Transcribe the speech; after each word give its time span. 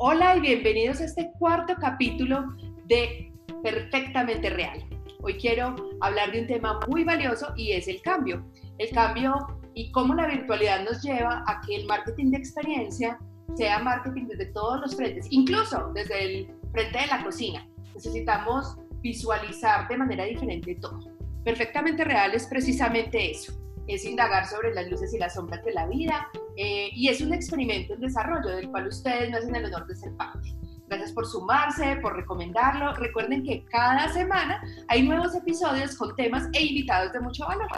Hola 0.00 0.36
y 0.36 0.40
bienvenidos 0.40 1.00
a 1.00 1.06
este 1.06 1.32
cuarto 1.40 1.74
capítulo 1.80 2.54
de 2.84 3.32
Perfectamente 3.64 4.48
Real. 4.48 4.78
Hoy 5.22 5.34
quiero 5.34 5.74
hablar 6.00 6.30
de 6.30 6.42
un 6.42 6.46
tema 6.46 6.78
muy 6.86 7.02
valioso 7.02 7.52
y 7.56 7.72
es 7.72 7.88
el 7.88 8.00
cambio. 8.02 8.48
El 8.78 8.90
cambio 8.90 9.34
y 9.74 9.90
cómo 9.90 10.14
la 10.14 10.28
virtualidad 10.28 10.84
nos 10.84 11.02
lleva 11.02 11.42
a 11.48 11.60
que 11.62 11.74
el 11.74 11.86
marketing 11.88 12.30
de 12.30 12.36
experiencia 12.36 13.18
sea 13.56 13.80
marketing 13.80 14.28
desde 14.28 14.46
todos 14.52 14.80
los 14.82 14.94
frentes, 14.94 15.26
incluso 15.30 15.90
desde 15.92 16.22
el 16.22 16.54
frente 16.70 16.96
de 16.96 17.06
la 17.08 17.24
cocina. 17.24 17.68
Necesitamos 17.92 18.76
visualizar 19.00 19.88
de 19.88 19.96
manera 19.96 20.22
diferente 20.26 20.76
todo. 20.76 21.00
Perfectamente 21.42 22.04
real 22.04 22.32
es 22.34 22.46
precisamente 22.46 23.32
eso, 23.32 23.52
es 23.88 24.04
indagar 24.04 24.46
sobre 24.46 24.72
las 24.72 24.88
luces 24.88 25.12
y 25.12 25.18
las 25.18 25.34
sombras 25.34 25.64
de 25.64 25.72
la 25.72 25.88
vida 25.88 26.28
eh, 26.60 26.90
y 26.92 27.06
es 27.06 27.20
un 27.20 27.32
experimento 27.32 27.94
en 27.94 28.00
desarrollo 28.00 28.48
del 28.56 28.68
cual 28.68 28.88
ustedes 28.88 29.30
me 29.30 29.36
hacen 29.36 29.54
el 29.54 29.66
honor 29.66 29.86
de 29.86 29.94
ser 29.94 30.12
parte. 30.16 30.52
Gracias 30.88 31.12
por 31.12 31.24
sumarse, 31.24 31.96
por 32.02 32.16
recomendarlo. 32.16 32.94
Recuerden 32.94 33.44
que 33.44 33.64
cada 33.66 34.12
semana 34.12 34.60
hay 34.88 35.06
nuevos 35.06 35.36
episodios 35.36 35.94
con 35.94 36.16
temas 36.16 36.48
e 36.54 36.64
invitados 36.64 37.12
de 37.12 37.20
mucho 37.20 37.46
valor. 37.46 37.68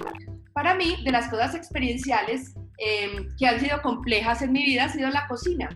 Para 0.54 0.74
mí, 0.76 0.96
de 1.04 1.12
las 1.12 1.28
cosas 1.28 1.54
experienciales 1.54 2.54
em, 2.78 3.28
que 3.36 3.46
han 3.46 3.60
sido 3.60 3.82
complejas 3.82 4.40
en 4.40 4.52
mi 4.52 4.64
vida 4.64 4.84
ha 4.84 4.88
sido 4.88 5.10
la 5.10 5.28
cocina. 5.28 5.68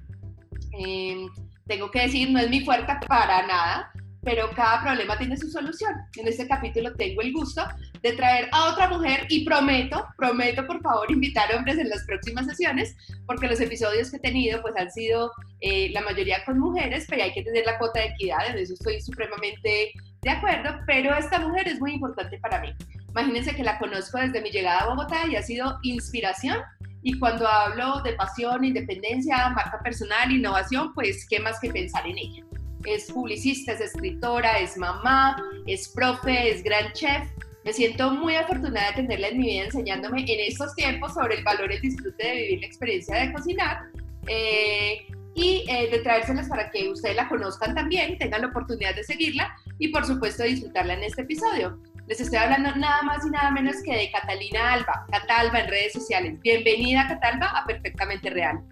Em, 0.73 1.29
tengo 1.67 1.91
que 1.91 2.01
decir, 2.03 2.31
no 2.31 2.39
es 2.39 2.49
mi 2.49 2.65
fuerte 2.65 2.95
para 3.07 3.47
nada, 3.47 3.93
pero 4.25 4.51
cada 4.55 4.83
problema 4.83 5.19
tiene 5.19 5.37
su 5.37 5.49
solución. 5.51 5.93
En 6.17 6.27
este 6.27 6.49
capítulo 6.49 6.95
tengo 6.95 7.23
el 7.23 7.33
gusto 7.33 7.63
de 8.03 8.13
traer 8.13 8.49
a 8.53 8.73
otra 8.73 8.89
mujer 8.89 9.27
y 9.29 9.45
prometo, 9.45 10.07
prometo 10.17 10.67
por 10.67 10.81
favor 10.83 11.11
invitar 11.11 11.55
hombres 11.55 11.79
en 11.79 11.89
las 11.89 12.05
próximas 12.05 12.47
sesiones, 12.47 12.97
porque 13.27 13.49
los 13.49 13.61
episodios 13.61 14.11
que 14.11 14.17
he 14.17 14.21
tenido 14.21 14.61
pues 14.63 14.75
han 14.77 14.91
sido 14.91 15.33
eh, 15.61 15.91
la 15.91 16.03
mayoría 16.03 16.45
con 16.45 16.59
mujeres, 16.59 17.07
pero 17.09 17.23
hay 17.23 17.33
que 17.33 17.43
tener 17.43 17.65
la 17.67 17.79
cuota 17.79 18.01
de 18.01 18.07
equidad, 18.07 18.49
en 18.49 18.59
eso 18.59 18.75
estoy 18.75 19.01
supremamente 19.01 19.93
de 20.23 20.31
acuerdo, 20.31 20.81
pero 20.87 21.15
esta 21.15 21.39
mujer 21.39 21.69
es 21.69 21.79
muy 21.81 21.93
importante 21.93 22.39
para 22.39 22.61
mí. 22.61 22.75
Imagínense 23.11 23.55
que 23.55 23.63
la 23.63 23.79
conozco 23.79 24.19
desde 24.19 24.41
mi 24.41 24.51
llegada 24.51 24.81
a 24.81 24.89
Bogotá 24.89 25.27
y 25.31 25.37
ha 25.37 25.43
sido 25.43 25.79
inspiración 25.83 26.59
y 27.03 27.19
cuando 27.19 27.47
hablo 27.47 28.01
de 28.03 28.15
pasión, 28.15 28.65
independencia, 28.65 29.51
marca 29.51 29.79
personal, 29.85 30.33
innovación, 30.33 30.95
pues 30.95 31.27
qué 31.29 31.39
más 31.39 31.61
que 31.61 31.71
pensar 31.71 32.07
en 32.07 32.17
ella. 32.17 32.45
Es 32.87 33.11
publicista, 33.11 33.73
es 33.73 33.81
escritora, 33.81 34.59
es 34.59 34.77
mamá, 34.77 35.37
es 35.67 35.89
profe, 35.89 36.51
es 36.51 36.63
gran 36.63 36.93
chef. 36.93 37.29
Me 37.65 37.73
siento 37.73 38.11
muy 38.11 38.35
afortunada 38.37 38.91
de 38.91 39.03
tenerla 39.03 39.29
en 39.29 39.39
mi 39.39 39.47
vida 39.47 39.65
enseñándome 39.65 40.21
en 40.21 40.41
estos 40.41 40.75
tiempos 40.75 41.15
sobre 41.15 41.37
el 41.37 41.45
valor 41.45 41.73
el 41.73 41.81
disfrute 41.81 42.27
de 42.27 42.35
vivir 42.35 42.61
la 42.61 42.67
experiencia 42.67 43.17
de 43.17 43.33
cocinar. 43.33 43.87
Eh, 44.27 45.07
y 45.35 45.65
eh, 45.69 45.89
de 45.91 45.99
traérselas 45.99 46.49
para 46.49 46.71
que 46.71 46.89
ustedes 46.89 47.17
la 47.17 47.29
conozcan 47.29 47.75
también, 47.75 48.17
tengan 48.19 48.43
la 48.43 48.49
oportunidad 48.49 48.95
de 48.95 49.03
seguirla 49.03 49.57
y 49.79 49.89
por 49.89 50.07
supuesto 50.07 50.45
disfrutarla 50.45 50.95
en 50.95 51.03
este 51.03 51.23
episodio. 51.23 51.79
Les 52.07 52.21
estoy 52.21 52.39
hablando 52.39 52.75
nada 52.77 53.03
más 53.03 53.27
y 53.27 53.31
nada 53.31 53.51
menos 53.51 53.77
que 53.83 53.97
de 53.97 54.11
Catalina 54.11 54.75
Alba, 54.75 55.07
Catalba 55.11 55.61
en 55.61 55.69
redes 55.69 55.93
sociales. 55.95 56.39
Bienvenida 56.41 57.09
Catalba 57.09 57.47
a 57.47 57.65
Perfectamente 57.65 58.31
Real. 58.31 58.63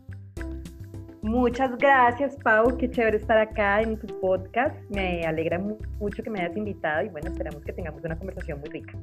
Muchas 1.32 1.78
gracias 1.78 2.36
Pau, 2.44 2.76
qué 2.76 2.90
chévere 2.90 3.16
estar 3.16 3.38
acá 3.38 3.80
en 3.80 3.98
tu 3.98 4.06
podcast. 4.20 4.76
Me 4.90 5.24
alegra 5.24 5.58
mucho 5.58 6.22
que 6.22 6.28
me 6.28 6.40
hayas 6.40 6.54
invitado 6.58 7.06
y 7.06 7.08
bueno, 7.08 7.30
esperamos 7.30 7.62
que 7.62 7.72
tengamos 7.72 8.04
una 8.04 8.18
conversación 8.18 8.60
muy 8.60 8.68
rica. 8.68 8.98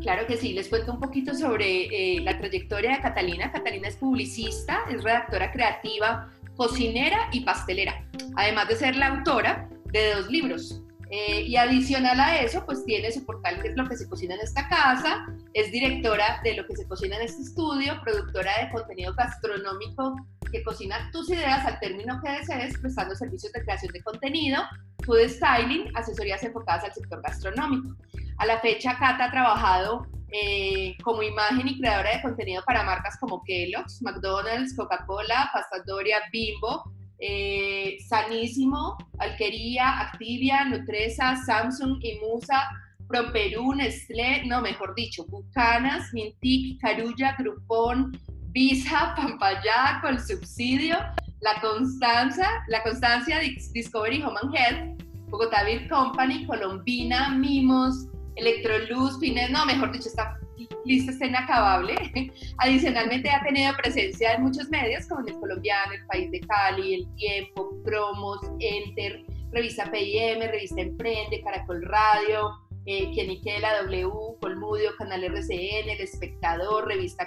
Claro 0.00 0.28
que 0.28 0.36
sí, 0.36 0.52
les 0.52 0.68
cuento 0.68 0.92
un 0.92 1.00
poquito 1.00 1.34
sobre 1.34 1.86
eh, 1.86 2.20
la 2.20 2.38
trayectoria 2.38 2.92
de 2.92 3.02
Catalina. 3.02 3.50
Catalina 3.50 3.88
es 3.88 3.96
publicista, 3.96 4.82
es 4.88 5.02
redactora 5.02 5.50
creativa, 5.50 6.30
cocinera 6.54 7.18
y 7.32 7.40
pastelera, 7.40 8.00
además 8.36 8.68
de 8.68 8.76
ser 8.76 8.94
la 8.94 9.08
autora 9.08 9.68
de 9.86 10.14
dos 10.14 10.30
libros, 10.30 10.84
eh, 11.10 11.42
y 11.42 11.56
adicional 11.56 12.18
a 12.18 12.40
eso, 12.40 12.64
pues 12.66 12.84
tiene 12.84 13.12
su 13.12 13.24
portal 13.24 13.62
que 13.62 13.68
es 13.68 13.76
lo 13.76 13.86
que 13.86 13.96
se 13.96 14.08
cocina 14.08 14.34
en 14.34 14.40
esta 14.40 14.68
casa, 14.68 15.26
es 15.54 15.70
directora 15.70 16.40
de 16.42 16.54
lo 16.54 16.66
que 16.66 16.76
se 16.76 16.86
cocina 16.88 17.16
en 17.16 17.22
este 17.22 17.42
estudio, 17.42 18.00
productora 18.02 18.50
de 18.60 18.70
contenido 18.70 19.14
gastronómico 19.14 20.16
que 20.50 20.62
cocina 20.62 21.10
tus 21.12 21.30
ideas 21.30 21.64
al 21.64 21.78
término 21.80 22.20
que 22.22 22.30
desees, 22.30 22.78
prestando 22.78 23.14
servicios 23.14 23.52
de 23.52 23.62
creación 23.62 23.92
de 23.92 24.02
contenido, 24.02 24.62
food 25.04 25.28
styling, 25.28 25.90
asesorías 25.94 26.42
enfocadas 26.42 26.84
al 26.84 26.94
sector 26.94 27.22
gastronómico. 27.22 27.96
A 28.38 28.46
la 28.46 28.58
fecha, 28.60 28.96
Cata 28.98 29.26
ha 29.26 29.30
trabajado 29.30 30.06
eh, 30.32 30.96
como 31.02 31.22
imagen 31.22 31.68
y 31.68 31.78
creadora 31.78 32.16
de 32.16 32.22
contenido 32.22 32.62
para 32.66 32.82
marcas 32.82 33.16
como 33.18 33.42
Kellogg's, 33.44 34.02
McDonald's, 34.02 34.74
Coca-Cola, 34.76 35.50
Pasta 35.52 35.82
Doria, 35.86 36.20
Bimbo, 36.32 36.84
eh, 37.18 37.96
Sanísimo, 38.08 38.96
Alquería, 39.18 40.00
Activia, 40.00 40.64
Nutresa, 40.64 41.36
Samsung, 41.36 41.98
Imusa, 42.02 42.68
Promperú, 43.08 43.74
Nestlé, 43.74 44.44
no, 44.46 44.60
mejor 44.60 44.94
dicho, 44.94 45.24
Bucanas, 45.26 46.12
Mintic, 46.12 46.80
Carulla, 46.80 47.36
Groupon, 47.38 48.18
Visa, 48.50 49.14
Pampaya, 49.16 50.00
con 50.02 50.18
subsidio, 50.18 50.96
La 51.40 51.60
Constanza, 51.60 52.48
La 52.68 52.82
Constancia, 52.82 53.38
Discovery 53.72 54.22
Home 54.22 54.38
and 54.42 54.54
Health, 54.56 55.02
Bogotá 55.28 55.64
Beer 55.64 55.88
Company, 55.88 56.46
Colombina, 56.46 57.30
Mimos, 57.30 58.08
Electroluz, 58.36 59.18
Fines, 59.20 59.50
no, 59.50 59.64
mejor 59.66 59.92
dicho, 59.92 60.08
está 60.08 60.38
lista 60.84 61.12
está 61.12 61.26
inacabable. 61.26 61.94
Adicionalmente 62.58 63.30
ha 63.30 63.42
tenido 63.42 63.74
presencia 63.76 64.34
en 64.34 64.42
muchos 64.42 64.68
medios 64.68 65.06
como 65.06 65.26
el 65.26 65.34
colombiano, 65.34 65.92
el 65.92 66.06
País 66.06 66.30
de 66.30 66.40
Cali, 66.40 66.94
El 66.94 67.14
Tiempo, 67.16 67.70
Promos, 67.84 68.40
Enter, 68.60 69.24
Revista 69.52 69.90
PIM, 69.90 70.40
Revista 70.40 70.80
Emprende, 70.80 71.42
Caracol 71.42 71.82
Radio, 71.82 72.50
eh, 72.86 73.10
Queniquela, 73.14 73.82
W, 73.82 74.10
Colmudio, 74.40 74.94
Canal 74.96 75.24
RCN, 75.24 75.90
El 75.90 76.00
Espectador, 76.00 76.86
Revista 76.86 77.26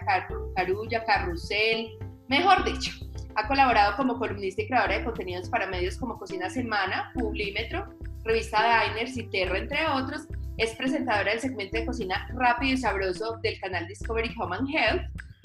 Carulla, 0.55 1.03
Carrusel, 1.05 1.97
mejor 2.27 2.63
dicho. 2.63 2.91
Ha 3.35 3.47
colaborado 3.47 3.95
como 3.95 4.17
columnista 4.17 4.61
y 4.61 4.67
creadora 4.67 4.97
de 4.99 5.05
contenidos 5.05 5.49
para 5.49 5.67
medios 5.67 5.97
como 5.97 6.17
Cocina 6.17 6.49
Semana, 6.49 7.11
Publímetro, 7.13 7.87
Revista 8.23 8.83
Diners 8.85 9.17
y 9.17 9.23
Terra, 9.23 9.57
entre 9.57 9.85
otros, 9.87 10.27
es 10.59 10.75
presentadora 10.75 11.31
del 11.31 11.39
segmento 11.39 11.77
de 11.77 11.85
cocina 11.85 12.27
rápido 12.33 12.73
y 12.73 12.77
sabroso 12.77 13.37
del 13.41 13.57
canal 13.61 13.87
Discovery 13.87 14.35
Home 14.37 14.57
and 14.57 14.69
Health 14.69 15.01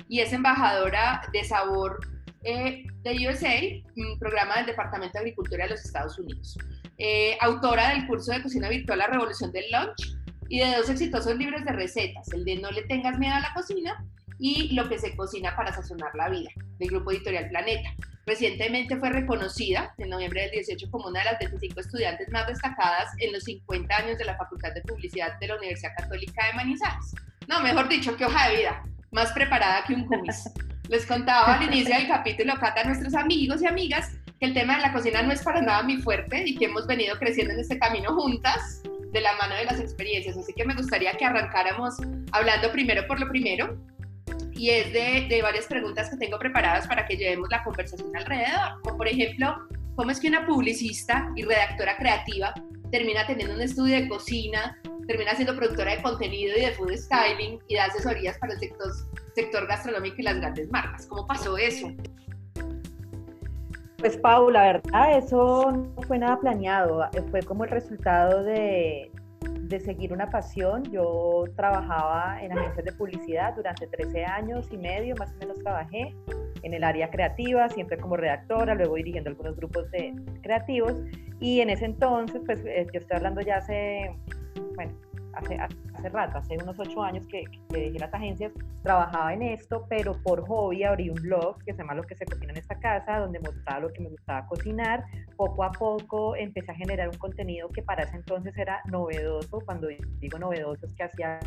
y 0.09 0.21
es 0.21 0.33
embajadora 0.33 1.23
de 1.33 1.45
sabor 1.45 2.01
eh, 2.43 2.85
de 3.05 3.29
USA, 3.29 3.55
un 3.97 4.19
programa 4.19 4.57
del 4.57 4.67
Departamento 4.67 5.13
de 5.13 5.21
Agricultura 5.21 5.65
de 5.65 5.71
los 5.71 5.85
Estados 5.85 6.19
Unidos. 6.19 6.59
Eh, 6.99 7.39
autora 7.41 7.91
del 7.91 8.09
curso 8.09 8.33
de 8.33 8.43
cocina 8.43 8.69
virtual 8.69 8.99
La 8.99 9.07
Revolución 9.07 9.53
del 9.53 9.65
Lunch 9.71 10.19
y 10.49 10.59
de 10.59 10.77
dos 10.77 10.91
exitosos 10.91 11.37
libros 11.37 11.65
de 11.65 11.73
recetas, 11.73 12.33
el 12.33 12.45
de 12.45 12.57
No 12.57 12.73
le 12.73 12.83
tengas 12.83 13.17
miedo 13.19 13.35
a 13.35 13.41
la 13.41 13.55
cocina 13.55 14.05
y 14.39 14.75
Lo 14.75 14.89
que 14.89 14.99
se 14.99 15.17
cocina 15.17 15.55
para 15.57 15.73
sazonar 15.73 16.15
la 16.15 16.29
vida, 16.29 16.51
del 16.79 16.89
grupo 16.89 17.13
editorial 17.13 17.49
Planeta. 17.49 17.91
Recientemente 18.27 18.97
fue 18.97 19.11
reconocida 19.11 19.95
en 19.99 20.09
noviembre 20.09 20.43
del 20.43 20.51
18 20.53 20.91
como 20.91 21.09
una 21.09 21.21
de 21.21 21.27
las 21.27 21.39
25 21.39 21.81
estudiantes 21.81 22.29
más 22.31 22.47
destacadas 22.47 23.11
en 23.19 23.33
los 23.33 23.45
50 23.45 23.97
años 23.97 24.19
de 24.19 24.25
la 24.25 24.37
Facultad 24.37 24.73
de 24.73 24.81
Publicidad 24.83 25.39
de 25.39 25.49
la 25.49 25.57
Universidad 25.57 25.93
Católica 25.97 26.47
de 26.47 26.55
Manizales. 26.55 27.15
No, 27.47 27.61
mejor 27.61 27.89
dicho, 27.89 28.17
qué 28.17 28.25
hoja 28.25 28.49
de 28.49 28.57
vida, 28.57 28.83
más 29.13 29.33
preparada 29.33 29.85
que 29.85 29.95
un 29.95 30.07
cumis. 30.07 30.51
Les 30.89 31.07
contaba 31.07 31.55
al 31.55 31.63
inicio 31.63 31.95
del 31.95 32.09
capítulo, 32.09 32.55
Cata, 32.59 32.83
a 32.83 32.85
nuestros 32.85 33.15
amigos 33.15 33.63
y 33.63 33.67
amigas, 33.67 34.13
que 34.39 34.47
el 34.47 34.55
tema 34.55 34.77
de 34.77 34.83
la 34.83 34.93
cocina 34.93 35.23
no 35.23 35.33
es 35.33 35.43
para 35.43 35.61
nada 35.61 35.83
mi 35.83 35.99
fuerte 35.99 36.45
y 36.47 36.57
que 36.57 36.67
hemos 36.67 36.87
venido 36.87 37.19
creciendo 37.19 37.53
en 37.53 37.61
este 37.61 37.79
camino 37.79 38.15
juntas 38.15 38.83
de 39.13 39.21
la 39.21 39.35
mano 39.37 39.55
de 39.55 39.65
las 39.65 39.81
experiencias. 39.81 40.37
Así 40.37 40.53
que 40.53 40.65
me 40.65 40.75
gustaría 40.75 41.13
que 41.13 41.25
arrancáramos 41.25 41.95
hablando 42.33 42.71
primero 42.73 43.07
por 43.07 43.21
lo 43.21 43.29
primero, 43.29 43.79
y 44.57 44.71
es 44.71 44.93
de, 44.93 45.27
de, 45.29 45.43
varias 45.43 45.67
preguntas 45.67 46.11
que 46.11 46.17
tengo 46.17 46.39
preparadas 46.39 46.87
para 46.87 47.07
que 47.07 47.17
llevemos 47.17 47.49
la 47.51 47.63
conversación 47.63 48.15
alrededor. 48.17 48.81
Como 48.83 48.97
por 48.99 49.09
ejemplo, 49.09 49.57
¿cómo 49.97 50.11
es 50.11 50.21
que 50.21 50.29
una 50.29 50.47
publicista 50.47 51.31
y 51.35 51.43
redactora 51.43 51.97
creativa 51.97 52.55
termina 52.91 53.27
teniendo 53.27 53.55
un 53.55 53.61
estudio 53.61 53.97
de 53.97 54.09
cocina, 54.09 54.79
termina 55.09 55.35
siendo 55.35 55.57
productora 55.57 55.97
de 55.97 56.03
contenido 56.03 56.57
y 56.57 56.61
de 56.61 56.73
food 56.73 56.93
styling 56.97 57.59
y 57.69 57.75
da 57.75 57.87
asesorías 57.87 58.39
para 58.39 58.55
el 58.55 58.61
sector, 58.61 59.67
gastronómico 59.67 60.17
y 60.19 60.23
las 60.23 60.37
grandes 60.37 60.71
marcas? 60.71 61.07
¿Cómo 61.07 61.27
pasó 61.27 61.59
eso? 61.59 61.89
Pues 63.99 64.17
Paula, 64.19 64.61
la 64.61 64.73
verdad, 64.75 65.19
eso 65.19 65.73
no 65.73 66.03
fue 66.03 66.19
nada 66.19 66.39
planeado, 66.39 67.09
fue 67.31 67.43
como 67.43 67.65
el 67.65 67.71
resultado 67.71 68.45
de, 68.45 69.11
de 69.69 69.81
seguir 69.81 70.13
una 70.13 70.31
pasión. 70.31 70.83
Yo 70.91 71.45
trabajaba 71.57 72.43
en 72.43 72.57
agencias 72.57 72.85
de 72.85 72.93
publicidad 72.93 73.55
durante 73.55 73.87
13 73.87 74.25
años 74.25 74.69
y 74.71 74.77
medio, 74.77 75.15
más 75.17 75.33
o 75.33 75.37
menos 75.39 75.59
trabajé 75.59 76.15
en 76.63 76.75
el 76.75 76.83
área 76.85 77.11
creativa, 77.11 77.69
siempre 77.69 77.99
como 77.99 78.17
redactora, 78.17 78.75
luego 78.75 78.97
dirigiendo 78.97 79.31
algunos 79.31 79.57
grupos 79.57 79.91
de 79.91 80.15
creativos. 80.43 80.95
Y 81.41 81.61
en 81.61 81.71
ese 81.71 81.85
entonces, 81.85 82.41
pues 82.47 82.65
eh, 82.65 82.87
yo 82.93 83.01
estoy 83.01 83.17
hablando 83.17 83.41
ya 83.43 83.57
hace, 83.57 84.17
bueno, 84.75 84.93
hace, 85.37 85.59
hace 85.59 86.09
rato, 86.09 86.39
hace 86.39 86.57
unos 86.63 86.79
ocho 86.79 87.03
años 87.03 87.27
que, 87.27 87.45
que, 87.71 87.81
dejé 87.81 87.99
las 87.99 88.13
agencias, 88.13 88.53
trabajaba 88.83 89.33
en 89.33 89.43
esto, 89.43 89.87
pero 89.89 90.15
por 90.23 90.47
hobby 90.47 90.85
abrí 90.85 91.11
un 91.11 91.21
blog 91.23 91.63
que 91.65 91.73
se 91.73 91.79
llama 91.79 91.95
Lo 91.95 92.03
que 92.03 92.15
se 92.15 92.25
cocina 92.25 92.53
en 92.53 92.59
esta 92.59 92.79
casa, 92.79 93.19
donde 93.19 93.41
mostraba 93.41 93.81
lo 93.81 93.93
que 93.93 94.01
me 94.03 94.11
gustaba 94.11 94.47
cocinar. 94.47 95.05
Poco 95.37 95.65
a 95.65 95.73
poco 95.73 96.37
empecé 96.37 96.71
a 96.73 96.75
generar 96.75 97.09
un 97.09 97.19
contenido 97.19 97.69
que 97.69 97.83
para 97.83 98.05
ese 98.05 98.17
entonces 98.17 98.57
era 98.57 98.81
novedoso, 98.91 99.61
cuando 99.65 99.89
digo 100.21 100.39
novedoso 100.39 100.87
es 100.87 100.95
que 100.95 101.05
hacía 101.05 101.41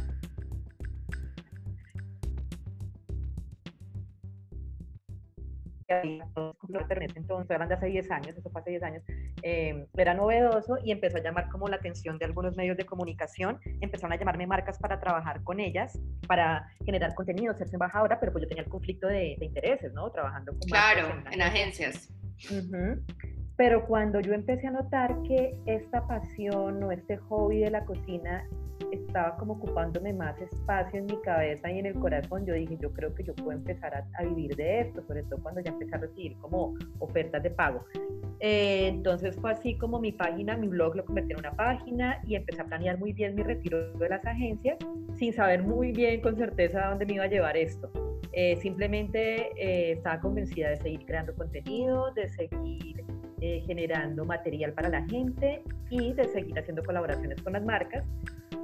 entonces, 5.87 7.49
eran 7.49 7.69
de 7.69 7.75
hace 7.75 7.87
10 7.87 8.11
años, 8.11 8.37
eso 8.37 8.49
fue 8.49 8.61
hace 8.61 8.71
10 8.71 8.83
años, 8.83 9.03
eh, 9.41 9.87
era 9.95 10.13
novedoso 10.13 10.77
y 10.83 10.91
empezó 10.91 11.17
a 11.17 11.21
llamar 11.21 11.49
como 11.49 11.67
la 11.67 11.77
atención 11.77 12.17
de 12.17 12.25
algunos 12.25 12.55
medios 12.55 12.77
de 12.77 12.85
comunicación, 12.85 13.59
empezaron 13.81 14.13
a 14.13 14.17
llamarme 14.17 14.47
marcas 14.47 14.77
para 14.79 14.99
trabajar 14.99 15.43
con 15.43 15.59
ellas, 15.59 15.99
para 16.27 16.67
generar 16.85 17.15
contenido, 17.15 17.55
ser 17.55 17.67
embajadora, 17.71 18.19
pero 18.19 18.31
pues 18.31 18.43
yo 18.43 18.47
tenía 18.47 18.63
el 18.63 18.69
conflicto 18.69 19.07
de, 19.07 19.37
intereses, 19.41 19.93
¿no? 19.93 20.11
Trabajando 20.11 20.51
con 20.51 20.61
Claro, 20.61 21.23
en, 21.31 21.41
agencias. 21.41 22.09
Pero 23.57 23.85
cuando 23.87 24.19
yo 24.19 24.33
empecé 24.33 24.67
a 24.67 24.71
notar 24.71 25.21
que 25.23 25.59
esta 25.65 26.07
pasión 26.07 26.83
o 26.83 26.91
este 26.91 27.17
hobby 27.17 27.61
de 27.61 27.71
la 27.71 27.83
cocina 27.85 28.47
estaba 28.91 29.35
como 29.37 29.53
ocupándome 29.53 30.13
más 30.13 30.39
espacio 30.39 30.99
en 30.99 31.07
mi 31.07 31.19
cabeza 31.21 31.71
y 31.71 31.79
en 31.79 31.87
el 31.87 31.95
corazón, 31.95 32.45
yo 32.45 32.53
dije, 32.53 32.77
yo 32.79 32.93
creo 32.93 33.13
que 33.15 33.23
yo 33.23 33.33
puedo 33.35 33.57
empezar 33.57 33.93
a, 33.95 34.23
vivir 34.23 34.55
de 34.55 34.81
esto, 34.81 35.01
sobre 35.07 35.23
todo 35.23 35.41
cuando 35.41 35.61
ya 35.61 35.71
empecé 35.71 35.95
a 35.95 35.97
recibir 35.97 36.37
como 36.37 36.75
ofertas 36.99 37.41
de 37.41 37.49
pago. 37.49 37.83
Eh, 38.39 38.87
entonces 38.87 39.35
fue 39.37 39.51
así 39.51 39.75
como 39.77 39.99
mi 39.99 40.11
página, 40.11 40.55
mi 40.55 40.67
blog 40.67 40.95
lo 40.95 41.05
convertí 41.05 41.33
en 41.33 41.39
una 41.39 41.51
página 41.53 42.21
y 42.27 42.35
empecé 42.35 42.61
a 42.61 42.65
planear 42.65 42.99
muy 42.99 43.11
bien 43.11 43.33
mi 43.33 43.41
retiro 43.41 43.91
de 43.93 44.09
las 44.09 44.23
agencias 44.25 44.77
sin 45.15 45.33
saber 45.33 45.63
muy 45.63 45.91
bien 45.91 46.21
con 46.21 46.37
certeza 46.37 46.85
a 46.85 46.89
dónde 46.89 47.07
me 47.07 47.15
iba 47.15 47.23
a 47.23 47.27
llevar 47.27 47.57
esto. 47.57 47.89
Eh, 48.33 48.55
simplemente 48.57 49.49
eh, 49.57 49.93
estaba 49.93 50.19
convencida 50.19 50.69
de 50.69 50.77
seguir 50.77 51.05
creando 51.05 51.33
contenido, 51.33 52.11
de 52.13 52.29
seguir 52.29 53.03
eh, 53.39 53.61
generando 53.67 54.25
material 54.25 54.73
para 54.73 54.89
la 54.89 55.05
gente 55.05 55.61
y 55.91 56.11
de 56.13 56.27
seguir 56.29 56.57
haciendo 56.57 56.83
colaboraciones 56.83 57.39
con 57.43 57.53
las 57.53 57.63
marcas. 57.63 58.03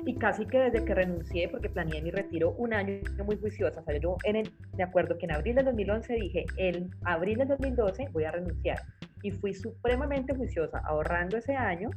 Y 0.05 0.15
casi 0.15 0.47
que 0.47 0.57
desde 0.57 0.83
que 0.83 0.95
renuncié, 0.95 1.47
porque 1.47 1.69
planeé 1.69 2.01
mi 2.01 2.09
retiro 2.09 2.55
un 2.57 2.73
año 2.73 2.99
muy 3.23 3.37
juiciosa, 3.37 3.81
o 3.81 3.83
sea, 3.83 3.97
yo 3.97 4.17
en 4.23 4.37
el, 4.37 4.51
de 4.75 4.83
acuerdo 4.83 5.17
que 5.17 5.25
en 5.25 5.33
abril 5.33 5.55
del 5.55 5.65
2011 5.65 6.13
dije, 6.15 6.45
en 6.57 6.89
abril 7.03 7.37
del 7.37 7.49
2012 7.49 8.09
voy 8.11 8.23
a 8.23 8.31
renunciar. 8.31 8.79
Y 9.21 9.29
fui 9.29 9.53
supremamente 9.53 10.35
juiciosa, 10.35 10.79
ahorrando 10.79 11.37
ese 11.37 11.55
año 11.55 11.91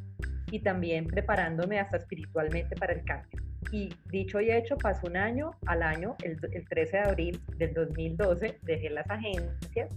y 0.50 0.60
también 0.60 1.06
preparándome 1.06 1.80
hasta 1.80 1.96
espiritualmente 1.96 2.76
para 2.76 2.92
el 2.92 3.02
cambio. 3.04 3.42
Y 3.72 3.88
dicho 4.10 4.38
y 4.40 4.50
hecho, 4.50 4.76
pasó 4.76 5.06
un 5.06 5.16
año, 5.16 5.52
al 5.64 5.82
año, 5.82 6.14
el, 6.22 6.38
el 6.52 6.68
13 6.68 6.96
de 6.98 7.02
abril 7.02 7.40
del 7.56 7.72
2012, 7.72 8.58
dejé 8.62 8.90
las 8.90 9.10
agencias 9.10 9.88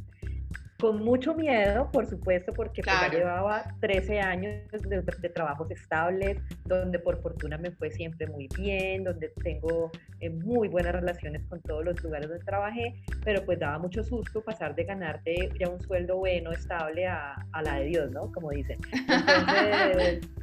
con 0.79 1.03
mucho 1.03 1.35
miedo, 1.35 1.89
por 1.91 2.05
supuesto, 2.05 2.53
porque 2.53 2.81
pues, 2.81 2.95
ya 3.01 3.09
llevaba 3.09 3.65
13 3.81 4.21
años 4.21 4.61
de, 4.71 5.29
trabajos 5.29 5.69
estables, 5.71 6.37
donde 6.65 6.99
por 6.99 7.21
fortuna 7.21 7.57
me 7.57 7.71
fue 7.71 7.91
siempre 7.91 8.27
muy 8.27 8.47
bien, 8.57 9.03
donde 9.03 9.29
tengo 9.43 9.91
eh, 10.21 10.29
muy 10.29 10.69
buenas 10.69 10.93
relaciones 10.93 11.43
con 11.49 11.61
todos 11.61 11.83
los 11.83 12.01
lugares 12.01 12.29
donde 12.29 12.45
trabajé, 12.45 12.95
pero 13.25 13.43
pues 13.43 13.59
daba 13.59 13.77
mucho 13.77 14.03
susto 14.03 14.41
pasar 14.41 14.73
de 14.75 14.85
ganarte 14.85 15.49
ya 15.59 15.69
un 15.69 15.81
sueldo 15.81 16.17
bueno, 16.17 16.51
estable, 16.51 17.07
a, 17.07 17.35
la 17.61 17.75
de 17.75 17.85
Dios, 17.85 18.11
¿no? 18.11 18.31
Como 18.31 18.51
dicen. 18.51 18.77
Entonces, 19.07 20.21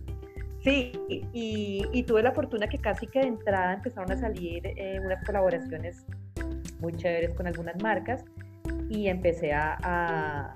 Sí, 0.62 0.90
y, 1.08 2.02
tuve 2.02 2.24
la 2.24 2.32
fortuna 2.32 2.66
que 2.66 2.78
casi 2.78 3.06
que 3.06 3.20
de 3.20 3.28
entrada 3.28 3.74
empezaron 3.74 4.10
a 4.10 4.16
salir 4.16 4.66
eh, 4.66 4.98
unas 5.00 5.24
colaboraciones 5.24 6.04
muy 6.80 6.92
chéveres 6.94 7.34
con 7.34 7.46
algunas 7.46 7.80
marcas 7.80 8.24
y 8.88 9.08
empecé 9.08 9.52
a, 9.52 10.54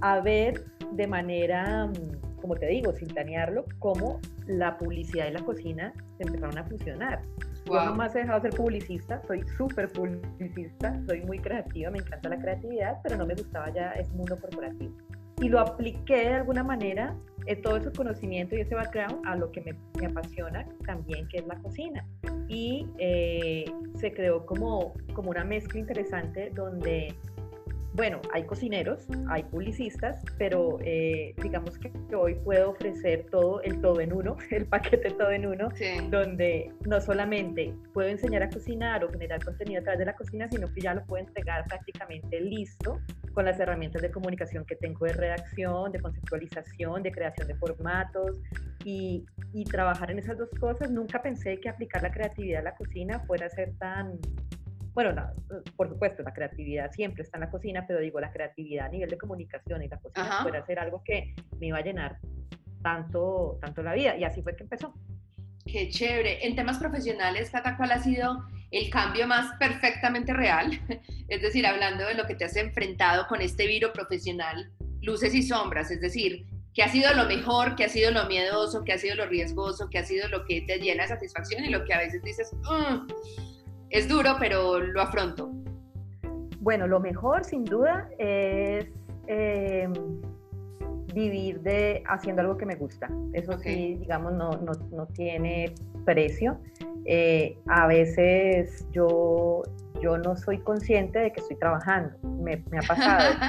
a, 0.00 0.20
ver 0.20 0.64
de 0.92 1.06
manera, 1.06 1.86
mm, 1.86 2.40
como 2.40 2.56
te 2.56 2.66
digo, 2.66 2.92
sin 2.92 3.08
planearlo, 3.08 3.64
cómo 3.78 4.20
la 4.46 4.76
publicidad 4.78 5.28
y 5.28 5.32
la 5.32 5.42
cocina 5.42 5.92
empezaron 6.18 6.58
a 6.58 6.64
fusionar. 6.64 7.22
Yo 7.66 7.74
jamás 7.74 8.14
he 8.16 8.20
dejado 8.20 8.40
de 8.40 8.50
ser 8.50 8.58
publicista, 8.58 9.22
soy 9.26 9.44
súper 9.56 9.88
publicista, 9.92 11.00
soy 11.06 11.20
muy 11.22 11.38
creativa, 11.38 11.90
me 11.90 11.98
encanta 11.98 12.28
la 12.28 12.38
creatividad, 12.38 12.98
pero 13.02 13.16
no 13.16 13.26
me 13.26 13.34
gustaba 13.34 13.70
ya 13.70 13.92
ese 13.92 14.10
mundo 14.12 14.36
corporativo. 14.40 14.92
Y 15.40 15.48
lo 15.48 15.60
apliqué 15.60 16.16
de 16.16 16.34
alguna 16.34 16.64
manera, 16.64 17.14
todo 17.56 17.76
ese 17.76 17.92
conocimiento 17.92 18.56
y 18.56 18.60
ese 18.60 18.74
background, 18.74 19.22
a 19.26 19.36
lo 19.36 19.50
que 19.50 19.60
me, 19.60 19.74
me 20.00 20.06
apasiona 20.06 20.66
también, 20.86 21.26
que 21.28 21.38
es 21.38 21.46
la 21.46 21.56
cocina. 21.56 22.06
Y 22.48 22.86
eh, 22.98 23.64
se 23.96 24.12
creó 24.12 24.44
como, 24.46 24.94
como 25.14 25.30
una 25.30 25.44
mezcla 25.44 25.78
interesante 25.78 26.50
donde, 26.54 27.14
bueno, 27.94 28.20
hay 28.32 28.44
cocineros, 28.44 29.06
hay 29.28 29.42
publicistas, 29.44 30.22
pero 30.38 30.78
eh, 30.82 31.34
digamos 31.42 31.78
que 31.78 31.92
hoy 32.14 32.34
puedo 32.36 32.70
ofrecer 32.70 33.26
todo, 33.30 33.62
el 33.62 33.80
todo 33.80 34.00
en 34.00 34.12
uno, 34.12 34.36
el 34.50 34.66
paquete 34.66 35.10
todo 35.10 35.30
en 35.30 35.46
uno, 35.46 35.68
donde 36.10 36.72
no 36.86 37.00
solamente 37.00 37.74
puedo 37.92 38.08
enseñar 38.08 38.42
a 38.42 38.50
cocinar 38.50 39.04
o 39.04 39.10
generar 39.10 39.44
contenido 39.44 39.80
a 39.80 39.82
través 39.84 39.98
de 40.00 40.06
la 40.06 40.14
cocina, 40.14 40.48
sino 40.50 40.72
que 40.72 40.80
ya 40.80 40.94
lo 40.94 41.04
puedo 41.04 41.24
entregar 41.24 41.64
prácticamente 41.66 42.40
listo 42.40 43.00
con 43.32 43.44
las 43.44 43.58
herramientas 43.60 44.02
de 44.02 44.10
comunicación 44.10 44.64
que 44.64 44.76
tengo 44.76 45.06
de 45.06 45.12
redacción, 45.12 45.92
de 45.92 46.00
conceptualización, 46.00 47.02
de 47.02 47.12
creación 47.12 47.48
de 47.48 47.54
formatos 47.54 48.36
y, 48.84 49.24
y, 49.52 49.64
trabajar 49.64 50.10
en 50.10 50.18
esas 50.18 50.38
dos 50.38 50.50
cosas. 50.58 50.90
Nunca 50.90 51.22
pensé 51.22 51.58
que 51.60 51.68
aplicar 51.68 52.02
la 52.02 52.10
creatividad 52.10 52.60
a 52.60 52.64
la 52.64 52.74
cocina 52.74 53.20
fuera 53.20 53.46
a 53.46 53.50
ser 53.50 53.72
tan... 53.78 54.18
Bueno, 54.92 55.14
por 55.76 55.88
supuesto, 55.88 56.22
la 56.22 56.32
creatividad 56.32 56.90
siempre 56.90 57.22
está 57.22 57.36
en 57.36 57.42
la 57.42 57.50
cocina, 57.50 57.84
pero 57.86 58.00
digo, 58.00 58.18
la 58.20 58.32
creatividad 58.32 58.86
a 58.86 58.88
nivel 58.88 59.08
de 59.08 59.18
comunicación 59.18 59.82
y 59.82 59.88
la 59.88 59.98
cocina 59.98 60.42
fuera 60.42 60.58
a 60.58 60.66
ser 60.66 60.80
algo 60.80 61.02
que 61.04 61.34
me 61.60 61.68
iba 61.68 61.78
a 61.78 61.82
llenar 61.82 62.18
tanto, 62.82 63.58
tanto 63.60 63.82
la 63.82 63.94
vida. 63.94 64.16
Y 64.16 64.24
así 64.24 64.42
fue 64.42 64.56
que 64.56 64.64
empezó. 64.64 64.92
Qué 65.66 65.88
chévere. 65.88 66.46
En 66.46 66.56
temas 66.56 66.78
profesionales, 66.78 67.50
Tata, 67.50 67.76
¿cuál 67.76 67.92
ha 67.92 68.02
sido 68.02 68.44
el 68.70 68.90
cambio 68.90 69.26
más 69.26 69.54
perfectamente 69.58 70.32
real? 70.32 70.70
Es 71.28 71.42
decir, 71.42 71.64
hablando 71.64 72.04
de 72.06 72.14
lo 72.14 72.26
que 72.26 72.34
te 72.34 72.44
has 72.44 72.56
enfrentado 72.56 73.28
con 73.28 73.40
este 73.40 73.66
viro 73.68 73.92
profesional, 73.92 74.72
luces 75.00 75.32
y 75.32 75.44
sombras, 75.44 75.92
es 75.92 76.00
decir, 76.00 76.44
¿qué 76.74 76.82
ha 76.82 76.88
sido 76.88 77.14
lo 77.14 77.26
mejor, 77.26 77.76
qué 77.76 77.84
ha 77.84 77.88
sido 77.88 78.10
lo 78.10 78.26
miedoso, 78.26 78.82
qué 78.82 78.94
ha 78.94 78.98
sido 78.98 79.14
lo 79.14 79.26
riesgoso, 79.26 79.88
qué 79.88 79.98
ha 79.98 80.04
sido 80.04 80.26
lo 80.26 80.44
que 80.44 80.62
te 80.62 80.80
llena 80.80 81.04
de 81.04 81.10
satisfacción 81.10 81.64
y 81.64 81.70
lo 81.70 81.84
que 81.84 81.94
a 81.94 81.98
veces 81.98 82.20
dices, 82.24 82.50
mm, 82.52 83.06
es 83.90 84.08
duro, 84.08 84.36
pero 84.40 84.80
lo 84.80 85.00
afronto? 85.00 85.52
Bueno, 86.58 86.88
lo 86.88 86.98
mejor 86.98 87.44
sin 87.44 87.64
duda 87.64 88.08
es... 88.18 88.86
Em, 89.28 89.92
vivir 91.12 91.60
de 91.60 92.02
haciendo 92.06 92.42
algo 92.42 92.56
que 92.56 92.66
me 92.66 92.74
gusta. 92.74 93.08
Eso 93.32 93.58
sí, 93.58 93.96
digamos, 94.00 94.32
no, 94.32 94.50
no, 94.50 94.72
no 94.92 95.06
tiene 95.06 95.74
precio. 96.04 96.58
Eh, 97.04 97.56
a 97.66 97.86
veces 97.86 98.86
yo, 98.92 99.62
yo 100.02 100.18
no 100.18 100.36
soy 100.36 100.58
consciente 100.58 101.18
de 101.18 101.32
que 101.32 101.40
estoy 101.40 101.56
trabajando. 101.56 102.16
Me, 102.22 102.62
me 102.70 102.78
ha 102.78 102.82
pasado. 102.82 103.34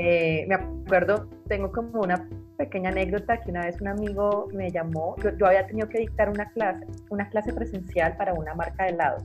Eh, 0.00 0.46
me 0.48 0.54
acuerdo, 0.54 1.28
tengo 1.48 1.72
como 1.72 2.02
una 2.02 2.28
pequeña 2.56 2.90
anécdota 2.90 3.40
que 3.40 3.50
una 3.50 3.64
vez 3.64 3.80
un 3.80 3.88
amigo 3.88 4.48
me 4.52 4.70
llamó. 4.70 5.16
Yo, 5.22 5.36
yo 5.36 5.46
había 5.46 5.66
tenido 5.66 5.88
que 5.88 5.98
dictar 5.98 6.28
una 6.28 6.48
clase, 6.52 6.86
una 7.10 7.28
clase 7.28 7.52
presencial 7.52 8.16
para 8.16 8.32
una 8.34 8.54
marca 8.54 8.84
de 8.84 8.90
helados 8.90 9.24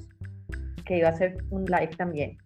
que 0.86 0.98
iba 0.98 1.10
a 1.10 1.12
hacer 1.12 1.38
un 1.52 1.66
live 1.66 1.92
también. 1.96 2.38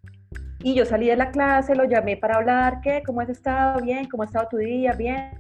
Y 0.64 0.74
yo 0.74 0.86
salí 0.86 1.08
de 1.08 1.16
la 1.16 1.30
clase, 1.30 1.76
lo 1.76 1.86
llamé 1.86 2.18
para 2.18 2.38
hablar, 2.38 2.82
¿qué? 2.82 3.04
¿Cómo 3.06 3.22
has 3.22 3.30
estado? 3.30 3.80
Bien, 3.80 4.10
¿cómo 4.10 4.24
ha 4.24 4.26
estado 4.26 4.48
tu 4.50 4.58
día? 4.58 4.92
Bien, 4.94 5.32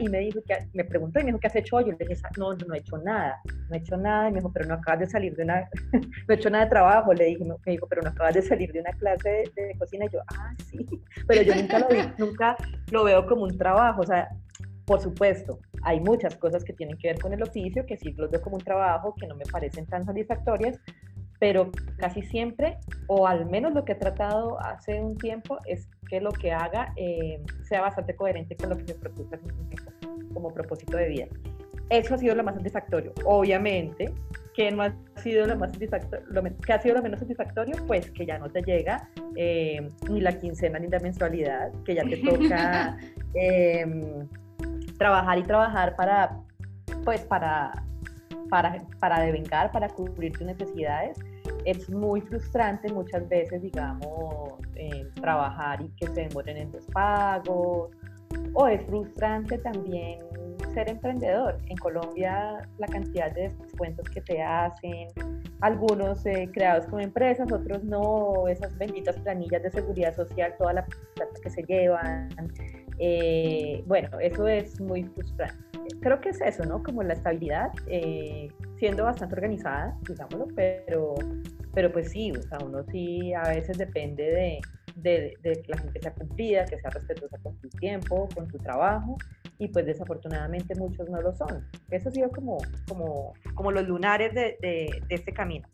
y 0.00 0.08
me 0.08 0.20
dijo, 0.20 0.40
que, 0.46 0.56
me 0.72 0.84
preguntó 0.84 1.20
y 1.20 1.24
me 1.24 1.26
dijo, 1.28 1.40
¿qué 1.40 1.46
has 1.46 1.56
hecho? 1.56 1.80
Yo 1.80 1.92
le 1.92 1.98
dije, 1.98 2.22
no, 2.38 2.54
no 2.54 2.74
he 2.74 2.78
hecho 2.78 2.96
nada, 2.98 3.38
no 3.68 3.74
he 3.74 3.78
hecho 3.78 3.96
nada, 3.98 4.28
y 4.28 4.32
me 4.32 4.38
dijo, 4.38 4.50
pero 4.52 4.66
no 4.66 4.74
acabas 4.74 5.00
de 5.00 5.06
salir 5.08 5.36
de 5.36 5.44
una, 5.44 5.68
no 5.92 6.34
he 6.34 6.34
hecho 6.34 6.48
nada 6.48 6.64
de 6.64 6.70
trabajo, 6.70 7.12
le 7.12 7.24
dije, 7.26 7.44
me 7.44 7.72
dijo, 7.72 7.86
pero 7.86 8.00
no 8.02 8.08
acabas 8.08 8.34
de 8.34 8.42
salir 8.42 8.72
de 8.72 8.80
una 8.80 8.92
clase 8.92 9.44
de, 9.54 9.76
cocina, 9.78 10.06
y 10.06 10.08
yo, 10.10 10.20
ah, 10.38 10.54
sí, 10.70 10.86
pero 11.28 11.42
yo 11.42 11.54
nunca 11.54 11.78
lo, 11.78 11.88
vi, 11.88 11.98
nunca 12.16 12.56
lo 12.90 13.04
veo 13.04 13.26
como 13.26 13.42
un 13.42 13.58
trabajo, 13.58 14.00
o 14.00 14.06
sea, 14.06 14.28
por 14.86 15.00
supuesto, 15.00 15.58
hay 15.82 16.00
muchas 16.00 16.36
cosas 16.36 16.64
que 16.64 16.72
tienen 16.72 16.96
que 16.96 17.08
ver 17.08 17.20
con 17.20 17.32
el 17.32 17.42
oficio, 17.42 17.84
que 17.84 17.96
sí 17.96 18.12
los 18.16 18.30
veo 18.30 18.40
como 18.40 18.56
un 18.56 18.62
trabajo, 18.62 19.14
que 19.20 19.26
no 19.26 19.34
me 19.34 19.44
parecen 19.44 19.84
tan 19.86 20.04
satisfactorias, 20.04 20.78
pero 21.38 21.70
casi 21.98 22.22
siempre, 22.22 22.78
o 23.06 23.26
al 23.26 23.46
menos 23.46 23.74
lo 23.74 23.84
que 23.84 23.92
he 23.92 23.96
tratado 23.96 24.58
hace 24.60 25.00
un 25.00 25.16
tiempo, 25.16 25.58
es 25.66 25.88
que 26.08 26.20
lo 26.20 26.32
que 26.32 26.52
haga 26.52 26.92
eh, 26.96 27.42
sea 27.68 27.82
bastante 27.82 28.14
coherente 28.14 28.56
con 28.56 28.70
lo 28.70 28.76
que 28.76 28.84
me 28.84 28.94
propuse 28.94 29.38
como 30.32 30.52
propósito 30.52 30.96
de 30.96 31.08
vida. 31.08 31.26
Eso 31.88 32.14
ha 32.14 32.18
sido 32.18 32.34
lo 32.34 32.42
más 32.42 32.56
satisfactorio. 32.56 33.12
Obviamente, 33.24 34.12
¿qué 34.54 34.70
no 34.70 34.82
ha 34.82 34.92
sido 35.16 35.46
lo 35.46 35.56
más 35.56 35.72
satisfactorio? 35.72 36.26
Lo, 36.28 36.42
¿Qué 36.42 36.72
ha 36.72 36.80
sido 36.80 36.96
lo 36.96 37.02
menos 37.02 37.20
satisfactorio? 37.20 37.76
Pues 37.86 38.10
que 38.10 38.26
ya 38.26 38.38
no 38.38 38.50
te 38.50 38.62
llega 38.62 39.08
eh, 39.36 39.88
ni 40.10 40.20
la 40.20 40.32
quincena 40.32 40.80
ni 40.80 40.88
la 40.88 40.98
mensualidad, 40.98 41.70
que 41.84 41.94
ya 41.94 42.02
te 42.02 42.16
toca 42.16 42.98
em, 43.34 44.28
trabajar 44.98 45.38
y 45.38 45.42
trabajar 45.44 45.94
para, 45.94 46.40
pues, 47.04 47.20
para 47.20 47.85
para, 48.48 48.84
para 49.00 49.20
devengar, 49.20 49.72
para 49.72 49.88
cubrir 49.88 50.32
tus 50.32 50.46
necesidades. 50.46 51.18
Es 51.64 51.88
muy 51.90 52.20
frustrante 52.20 52.92
muchas 52.92 53.28
veces, 53.28 53.62
digamos, 53.62 54.54
trabajar 55.14 55.82
y 55.82 55.88
que 55.96 56.06
se 56.06 56.28
demoren 56.28 56.56
en 56.56 56.72
los 56.72 56.86
pagos, 56.86 57.90
o 58.54 58.68
es 58.68 58.84
frustrante 58.86 59.58
también 59.58 60.20
ser 60.74 60.90
emprendedor. 60.90 61.58
En 61.68 61.76
Colombia 61.76 62.58
la 62.78 62.86
cantidad 62.86 63.32
de 63.32 63.48
descuentos 63.48 64.08
que 64.10 64.20
te 64.20 64.42
hacen, 64.42 65.08
algunos 65.60 66.24
eh, 66.26 66.48
creados 66.52 66.86
como 66.86 67.00
empresas, 67.00 67.50
otros 67.50 67.82
no, 67.84 68.46
esas 68.48 68.76
benditas 68.76 69.16
planillas 69.20 69.62
de 69.62 69.70
seguridad 69.70 70.14
social, 70.14 70.54
toda 70.58 70.74
la 70.74 70.84
plata 70.84 71.32
que 71.42 71.50
se 71.50 71.62
llevan. 71.62 72.28
Eh, 72.98 73.82
bueno, 73.86 74.18
eso 74.20 74.46
es 74.48 74.80
muy 74.80 75.04
frustrante. 75.04 75.56
Creo 76.00 76.20
que 76.20 76.30
es 76.30 76.40
eso, 76.40 76.64
¿no? 76.64 76.82
Como 76.82 77.02
la 77.02 77.14
estabilidad, 77.14 77.70
eh, 77.86 78.48
siendo 78.78 79.04
bastante 79.04 79.34
organizada, 79.34 79.96
digámoslo, 80.08 80.48
pero, 80.54 81.14
pero 81.74 81.92
pues 81.92 82.10
sí, 82.10 82.32
o 82.32 82.42
sea, 82.42 82.58
uno 82.64 82.84
sí 82.90 83.32
a 83.34 83.48
veces 83.48 83.78
depende 83.78 84.22
de, 84.24 84.60
de, 84.96 85.34
de, 85.42 85.62
que 85.62 85.68
la 85.68 85.78
gente 85.78 86.00
sea 86.00 86.14
cumplida, 86.14 86.64
que 86.64 86.78
sea 86.78 86.90
respetuosa 86.90 87.38
con 87.42 87.58
su 87.60 87.68
tiempo, 87.68 88.28
con 88.34 88.50
su 88.50 88.58
trabajo, 88.58 89.16
y 89.58 89.68
pues 89.68 89.86
desafortunadamente 89.86 90.74
muchos 90.74 91.08
no 91.08 91.20
lo 91.20 91.34
son. 91.34 91.68
Eso 91.90 92.08
ha 92.08 92.12
sido 92.12 92.30
como, 92.30 92.58
como, 92.88 93.34
como 93.54 93.72
los 93.72 93.86
lunares 93.86 94.34
de, 94.34 94.56
de, 94.60 95.02
este 95.08 95.32
camino. 95.32 95.68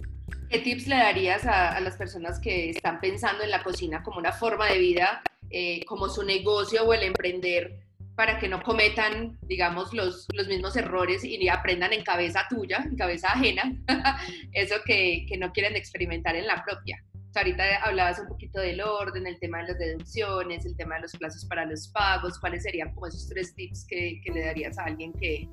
¿Qué 0.49 0.59
tips 0.59 0.87
le 0.87 0.97
darías 0.97 1.47
a, 1.47 1.77
a, 1.77 1.81
las 1.81 1.97
personas 1.97 2.39
que 2.39 2.71
están 2.71 3.01
pensando 3.01 3.43
en 3.43 3.51
la 3.51 3.62
cocina 3.62 4.03
como 4.03 4.19
una 4.19 4.33
forma 4.33 4.67
de 4.67 4.79
vida, 4.79 5.23
eh, 5.51 5.85
como 5.87 6.09
su 6.09 6.23
negocio 6.23 6.85
o 6.85 6.93
el 6.93 7.03
emprender, 7.03 7.81
para 8.15 8.39
que 8.39 8.49
no 8.49 8.62
cometan, 8.62 9.39
digamos, 9.43 9.93
los, 9.95 10.27
los 10.35 10.47
mismos 10.47 10.77
errores 10.77 11.25
y 11.25 11.49
aprendan 11.49 11.93
en 11.93 12.05
cabeza 12.05 12.47
tuya, 12.49 12.85
en 12.85 12.97
cabeza 12.97 13.29
ajena, 13.29 13.73
eso 14.53 14.77
que, 14.85 15.25
que 15.27 15.39
no 15.39 15.53
quieren 15.53 15.77
experimentar 15.77 16.37
en 16.37 16.47
la 16.47 16.62
propia? 16.62 17.03
Ahorita 17.41 17.62
hablabas 17.85 18.19
un 18.21 18.29
poquito 18.29 18.61
del 18.61 18.81
orden, 18.81 19.27
el 19.27 19.39
tema 19.39 19.59
de 19.59 19.69
las 19.69 19.79
deducciones, 19.79 20.67
el 20.67 20.77
tema 20.77 20.97
de 20.97 21.03
los 21.03 21.12
plazos 21.12 21.45
para 21.47 21.65
los 21.65 21.89
pagos. 21.89 22.39
¿Cuáles 22.39 22.62
serían 22.62 22.95
como 22.95 23.07
esos 23.07 23.29
tres 23.29 23.55
tips 23.55 23.87
que, 23.87 24.21
que 24.25 24.33
le 24.33 24.45
darías 24.45 24.79
a 24.79 24.85
alguien 24.85 25.12
que, 25.12 25.49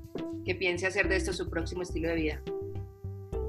que, 0.46 0.56
piense 0.56 0.88
hacer 0.88 1.08
de 1.08 1.16
esto 1.16 1.34
su 1.34 1.50
próximo 1.50 1.82
estilo 1.84 2.10
de 2.10 2.16
vida? 2.16 2.42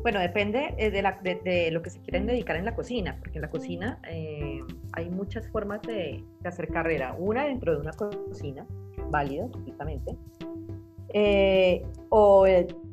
Bueno, 0.03 0.21
depende 0.21 0.75
eh, 0.79 0.91
de, 0.91 1.03
la, 1.03 1.21
de, 1.23 1.71
lo 1.71 1.83
que 1.83 1.91
se 1.91 2.01
quieren 2.01 2.27
dedicar 2.27 2.57
en 2.57 2.65
la 2.65 2.75
cocina, 2.75 3.19
porque 3.19 3.39
en 3.39 3.43
la 3.43 3.51
cocina 3.51 4.01
eh, 4.09 4.61
hay 4.93 5.11
muchas 5.11 5.47
formas 5.49 5.83
de, 5.83 6.25
de, 6.41 6.49
hacer 6.49 6.69
carrera. 6.69 7.15
Una 7.19 7.45
dentro 7.45 7.75
de 7.75 7.81
una 7.81 7.93
cocina, 7.93 8.67
válido 9.11 9.51
completamente, 9.51 10.17
eh, 11.13 11.85
o 12.09 12.47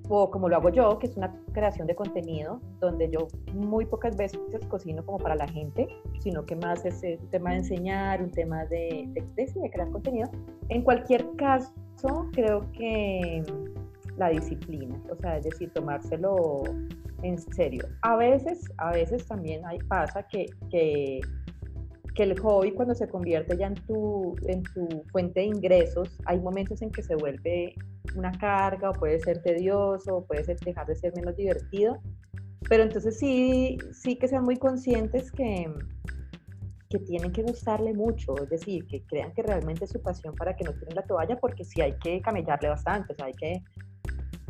o 0.09 0.29
como 0.29 0.49
lo 0.49 0.55
hago 0.55 0.69
yo, 0.69 0.97
que 0.99 1.07
es 1.07 1.17
una 1.17 1.33
creación 1.53 1.87
de 1.87 1.95
contenido, 1.95 2.61
donde 2.79 3.09
yo 3.09 3.27
muy 3.53 3.85
pocas 3.85 4.15
veces 4.15 4.39
cocino 4.69 5.05
como 5.05 5.17
para 5.17 5.35
la 5.35 5.47
gente, 5.47 5.87
sino 6.19 6.45
que 6.45 6.55
más 6.55 6.85
es 6.85 7.01
un 7.03 7.29
tema 7.29 7.51
de 7.51 7.57
enseñar, 7.57 8.21
un 8.21 8.31
tema 8.31 8.65
de, 8.65 9.07
de, 9.35 9.69
crear 9.71 9.89
contenido. 9.91 10.29
En 10.69 10.81
cualquier 10.81 11.25
caso, 11.35 11.71
creo 12.33 12.71
que 12.71 13.43
la 14.17 14.29
disciplina, 14.29 14.99
o 15.11 15.15
sea, 15.15 15.37
es 15.37 15.43
decir, 15.43 15.71
tomárselo 15.73 16.63
en 17.23 17.37
serio. 17.37 17.85
A 18.01 18.15
veces, 18.15 18.65
a 18.77 18.91
veces 18.91 19.25
también 19.27 19.65
hay, 19.65 19.79
pasa 19.79 20.23
que, 20.23 20.45
que 20.69 21.21
que 22.17 22.23
el 22.23 22.39
hobby 22.39 22.71
cuando 22.71 22.95
se 22.95 23.07
convierte 23.07 23.55
ya 23.55 23.67
en 23.67 23.75
tu, 23.75 24.35
en 24.47 24.63
tu 24.63 25.03
fuente 25.11 25.41
de 25.41 25.45
ingresos, 25.45 26.17
hay 26.25 26.39
momentos 26.39 26.81
en 26.81 26.89
que 26.89 27.03
se 27.03 27.15
vuelve 27.15 27.75
una 28.15 28.31
carga 28.31 28.89
o 28.89 28.93
puede 28.93 29.19
ser 29.19 29.41
tedioso 29.41 30.17
o 30.17 30.25
puede 30.25 30.43
ser, 30.43 30.57
dejar 30.59 30.87
de 30.87 30.95
ser 30.95 31.13
menos 31.15 31.35
divertido. 31.35 31.99
Pero 32.69 32.83
entonces 32.83 33.17
sí, 33.17 33.77
sí 33.91 34.17
que 34.17 34.27
sean 34.27 34.43
muy 34.43 34.57
conscientes 34.57 35.31
que, 35.31 35.71
que 36.89 36.99
tienen 36.99 37.31
que 37.31 37.43
gustarle 37.43 37.93
mucho, 37.93 38.35
es 38.41 38.49
decir, 38.49 38.85
que 38.87 39.03
crean 39.03 39.33
que 39.33 39.43
realmente 39.43 39.85
es 39.85 39.91
su 39.91 40.01
pasión 40.01 40.35
para 40.35 40.55
que 40.55 40.63
no 40.63 40.73
tiren 40.73 40.95
la 40.95 41.03
toalla, 41.03 41.37
porque 41.37 41.63
sí 41.63 41.81
hay 41.81 41.93
que 41.99 42.21
camellarle 42.21 42.69
bastante, 42.69 43.15
hay 43.23 43.33
que, 43.33 43.63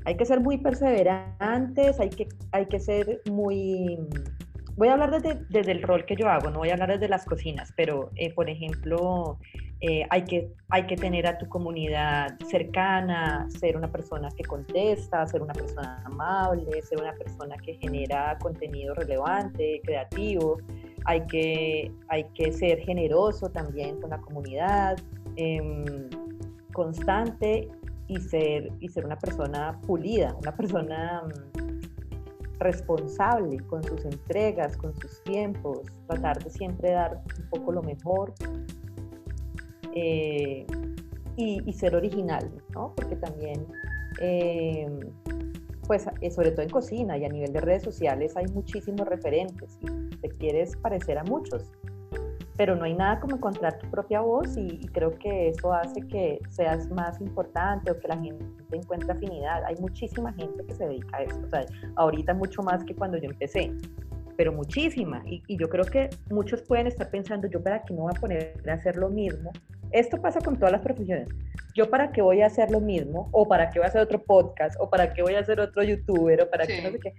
hay 0.05 0.15
que 0.15 0.25
ser 0.25 0.39
muy 0.39 0.57
perseverantes, 0.57 1.99
hay 1.99 2.09
que, 2.09 2.27
hay 2.51 2.65
que 2.67 2.79
ser 2.79 3.21
muy 3.29 3.97
voy 4.77 4.89
a 4.89 4.93
hablar 4.93 5.11
desde, 5.11 5.43
desde, 5.49 5.71
el 5.71 5.81
rol 5.81 6.05
que 6.05 6.15
yo 6.15 6.29
hago, 6.29 6.51
no 6.51 6.59
voy 6.59 6.69
a 6.69 6.73
hablar 6.73 6.93
desde 6.93 7.09
las 7.09 7.25
cocinas, 7.25 7.73
pero 7.75 8.11
eh, 8.15 8.31
por 8.33 8.47
ejemplo, 8.47 9.39
eh, 9.81 10.05
hay, 10.11 10.23
que, 10.23 10.53
hay 10.69 10.85
que 10.85 10.95
tener 10.95 11.25
a 11.25 11.39
tu 11.39 11.49
comunidad 11.49 12.37
cercana, 12.47 13.47
ser 13.49 13.75
una 13.75 13.91
persona 13.91 14.29
que 14.37 14.43
contesta, 14.43 15.25
ser 15.25 15.41
una 15.41 15.53
persona 15.53 16.01
amable, 16.05 16.79
ser 16.83 17.01
una 17.01 17.13
persona 17.13 17.57
que 17.57 17.73
genera 17.75 18.37
contenido 18.39 18.93
relevante, 18.93 19.81
creativo. 19.83 20.59
Hay 21.05 21.25
que, 21.25 21.91
hay 22.09 22.25
que 22.35 22.51
ser 22.53 22.79
generoso 22.79 23.49
también 23.49 23.99
con 23.99 24.11
la 24.11 24.19
comunidad, 24.19 24.97
em, 25.37 25.85
constante 26.71 27.67
y 28.07 28.19
ser, 28.19 28.71
y 28.79 28.89
ser 28.89 29.05
una 29.05 29.17
persona 29.17 29.79
pulida, 29.87 30.35
una 30.39 30.55
persona 30.55 31.23
responsable 32.59 33.59
con 33.67 33.83
sus 33.83 34.05
entregas, 34.05 34.77
con 34.77 34.93
sus 34.95 35.23
tiempos, 35.23 35.81
tratar 36.07 36.43
de 36.43 36.49
siempre 36.49 36.91
dar 36.91 37.21
un 37.39 37.49
poco 37.49 37.71
lo 37.71 37.83
mejor 37.83 38.33
eh, 39.93 40.65
y, 41.35 41.73
ser 41.73 41.95
original, 41.95 42.51
¿no? 42.73 42.93
Porque 42.95 43.15
también, 43.15 43.65
eh, 44.19 44.87
pues 45.85 46.07
eh, 46.21 46.31
sobre 46.31 46.51
todo 46.51 46.63
en 46.63 46.69
cocina 46.69 47.17
y 47.17 47.25
a 47.25 47.29
nivel 47.29 47.53
de 47.53 47.61
redes 47.61 47.83
sociales 47.83 48.35
hay 48.35 48.47
muchísimos 48.47 49.07
referentes 49.07 49.77
y 49.81 50.15
te 50.17 50.29
quieres 50.29 50.75
parecer 50.77 51.19
a 51.19 51.23
muchos 51.23 51.71
pero 52.57 52.75
no 52.75 52.85
hay 52.85 52.95
nada 52.95 53.19
como 53.19 53.35
encontrar 53.35 53.77
tu 53.77 53.89
propia 53.89 54.21
voz 54.21 54.57
y, 54.57 54.79
creo 54.91 55.17
que 55.17 55.49
eso 55.49 55.71
hace 55.71 56.01
que 56.07 56.39
seas 56.49 56.89
más 56.89 57.21
importante 57.21 57.91
o 57.91 57.99
que 57.99 58.07
la 58.07 58.17
gente 58.17 58.43
encuentre 58.71 59.11
afinidad. 59.11 59.63
Hay 59.65 59.75
muchísima 59.79 60.33
gente 60.33 60.65
que 60.65 60.73
se 60.73 60.87
dedica 60.87 61.17
a 61.17 61.23
eso, 61.23 61.39
o 61.45 61.49
sea, 61.49 61.65
ahorita 61.95 62.33
mucho 62.33 62.63
más 62.63 62.83
que 62.83 62.95
cuando 62.95 63.17
yo 63.17 63.29
empecé, 63.29 63.71
pero 64.35 64.51
muchísima. 64.51 65.21
Y, 65.27 65.43
y 65.47 65.57
yo 65.57 65.69
creo 65.69 65.85
que 65.85 66.09
muchos 66.31 66.63
pueden 66.63 66.87
estar 66.87 67.09
pensando, 67.11 67.47
yo 67.47 67.61
para 67.61 67.83
qué 67.83 67.93
no 67.93 68.01
voy 68.03 68.13
a 68.15 68.19
poner 68.19 68.53
a 68.67 68.73
hacer 68.73 68.95
lo 68.97 69.09
mismo. 69.09 69.51
Esto 69.91 70.19
pasa 70.19 70.39
con 70.41 70.57
todas 70.57 70.71
las 70.71 70.81
profesiones. 70.81 71.29
Yo 71.75 71.89
para 71.89 72.11
qué 72.11 72.21
voy 72.23 72.41
a 72.41 72.47
hacer 72.47 72.71
lo 72.71 72.81
mismo, 72.81 73.29
o 73.31 73.47
para 73.47 73.69
qué 73.69 73.79
voy 73.79 73.85
a 73.85 73.89
hacer 73.89 74.01
otro 74.01 74.19
podcast, 74.19 74.75
o 74.79 74.89
para 74.89 75.13
qué 75.13 75.21
voy 75.21 75.35
a 75.35 75.41
hacer 75.41 75.59
otro 75.59 75.83
youtuber, 75.83 76.41
o 76.41 76.49
para 76.49 76.65
qué 76.65 76.81
no 76.81 76.89
sé 76.89 76.99
qué 76.99 77.13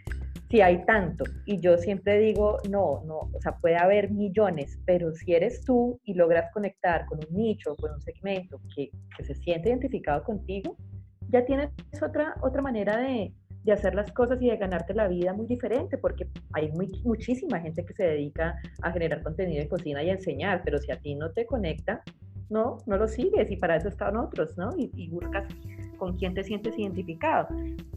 si 0.51 0.61
hay 0.61 0.85
tanto. 0.85 1.25
Y 1.47 1.61
yo 1.61 1.77
siempre 1.79 2.19
digo, 2.19 2.59
no, 2.71 3.03
no, 3.05 3.31
o 3.33 3.41
sea, 3.41 3.57
puede 3.57 3.77
haber 3.77 4.11
millones, 4.11 4.79
pero 4.87 5.13
si 5.13 5.35
eres 5.35 5.63
tú 5.65 6.01
y 6.05 6.15
logras 6.15 6.51
conectar 6.53 7.07
con 7.07 7.19
un 7.19 7.37
nicho, 7.37 7.77
con 7.77 7.93
un 7.93 8.01
segmento 8.01 8.61
que, 8.75 8.91
que 9.17 9.25
se 9.25 9.35
siente 9.35 9.69
identificado 9.69 10.23
contigo, 10.25 10.77
ya 11.29 11.45
tienes 11.45 11.71
otra, 12.03 12.35
otra 12.41 12.63
manera 12.63 12.97
de, 12.99 13.33
de, 13.65 13.73
hacer 13.73 13.95
las 13.95 14.11
cosas 14.13 14.41
y 14.41 14.49
de 14.49 14.57
ganarte 14.57 14.95
la 14.95 15.09
vida 15.09 15.35
muy 15.35 15.47
diferente, 15.47 15.99
porque 15.99 16.27
hay 16.55 16.73
muchísima 17.05 17.61
gente 17.61 17.85
que 17.85 17.93
se 17.93 18.05
dedica 18.05 18.57
a 18.81 18.91
generar 18.93 19.23
contenido 19.23 19.63
de 19.63 19.69
cocina 19.69 20.03
y 20.03 20.09
a 20.09 20.15
enseñar, 20.15 20.63
pero 20.65 20.79
si 20.79 20.91
a 20.91 20.99
ti 20.99 21.15
no 21.15 21.31
te 21.33 21.45
conecta, 21.45 22.03
no, 22.49 22.79
no 22.87 22.97
lo 22.97 23.07
sigues 23.07 23.51
y 23.51 23.57
para 23.57 23.77
eso 23.77 23.89
están 23.89 24.17
otros, 24.17 24.57
¿no? 24.57 24.71
Y, 24.79 24.91
y 24.97 25.11
buscas 25.11 25.45
con 25.99 26.17
quién 26.17 26.33
te 26.33 26.43
sientes 26.43 26.79
identificado. 26.79 27.49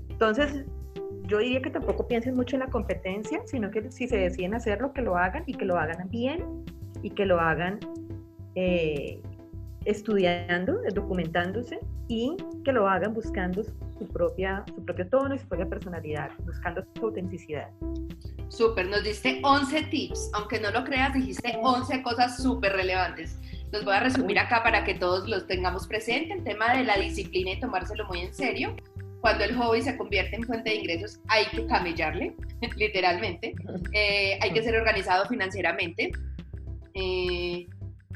Entonces, 0.10 0.66
yo 1.28 1.40
diría 1.40 1.62
que 1.62 1.70
tampoco 1.70 2.08
piensen 2.08 2.36
mucho 2.36 2.56
en 2.56 2.62
la 2.62 2.68
competencia, 2.68 3.42
sino 3.46 3.72
que 3.72 3.90
si 3.92 4.08
se 4.08 4.18
deciden 4.18 4.54
hacerlo, 4.54 4.94
que 4.94 5.02
lo 5.02 5.18
hagan 5.18 5.44
y 5.48 5.54
que 5.54 5.66
lo 5.66 5.78
hagan 5.78 6.10
bien 6.10 6.66
y 7.02 7.10
que 7.12 7.26
lo 7.26 7.40
hagan 7.40 7.80
eh, 8.56 9.22
estudiando, 9.86 10.80
documentándose 10.94 11.80
y 12.08 12.36
que 12.66 12.72
lo 12.72 12.88
hagan 12.88 13.14
buscando 13.14 13.64
su, 13.64 14.08
propia, 14.08 14.64
su 14.76 14.84
propio 14.84 15.08
tono 15.08 15.36
y 15.36 15.40
su 15.40 15.48
propia 15.48 15.68
personalidad, 15.68 16.32
buscando 16.46 16.84
su 16.96 17.06
autenticidad. 17.06 17.70
Súper, 18.50 18.88
nos 18.90 19.04
diste 19.04 19.40
11 19.44 19.84
tips, 19.84 20.32
aunque 20.34 20.60
no 20.60 20.72
lo 20.72 20.84
creas, 20.84 21.14
dijiste 21.14 21.58
11 21.62 22.04
cosas 22.04 22.36
súper 22.44 22.74
relevantes. 22.74 23.38
Los 23.72 23.86
voy 23.86 23.94
a 23.94 24.02
resumir 24.02 24.38
acá 24.38 24.62
para 24.64 24.84
que 24.84 24.96
todos 24.96 25.30
los 25.30 25.48
tengamos 25.48 25.88
presente, 25.88 26.34
el 26.34 26.44
tema 26.44 26.76
de 26.76 26.84
la 26.84 26.98
disciplina 26.98 27.52
y 27.52 27.60
tomárselo 27.62 28.06
muy 28.08 28.20
en 28.20 28.34
serio, 28.34 28.76
cuando 29.22 29.44
el 29.44 29.56
hobby 29.56 29.82
se 29.84 29.96
convierte 29.96 30.36
en 30.36 30.44
fuente 30.44 30.72
de 30.72 30.78
ingresos, 30.78 31.20
hay 31.28 31.46
que 31.46 31.66
camellarle, 31.68 32.36
literalmente. 32.76 33.54
Eh, 33.94 34.38
hay 34.42 34.52
que 34.52 34.64
ser 34.64 34.76
organizado 34.76 35.28
financieramente, 35.28 36.12
eh, 36.96 37.68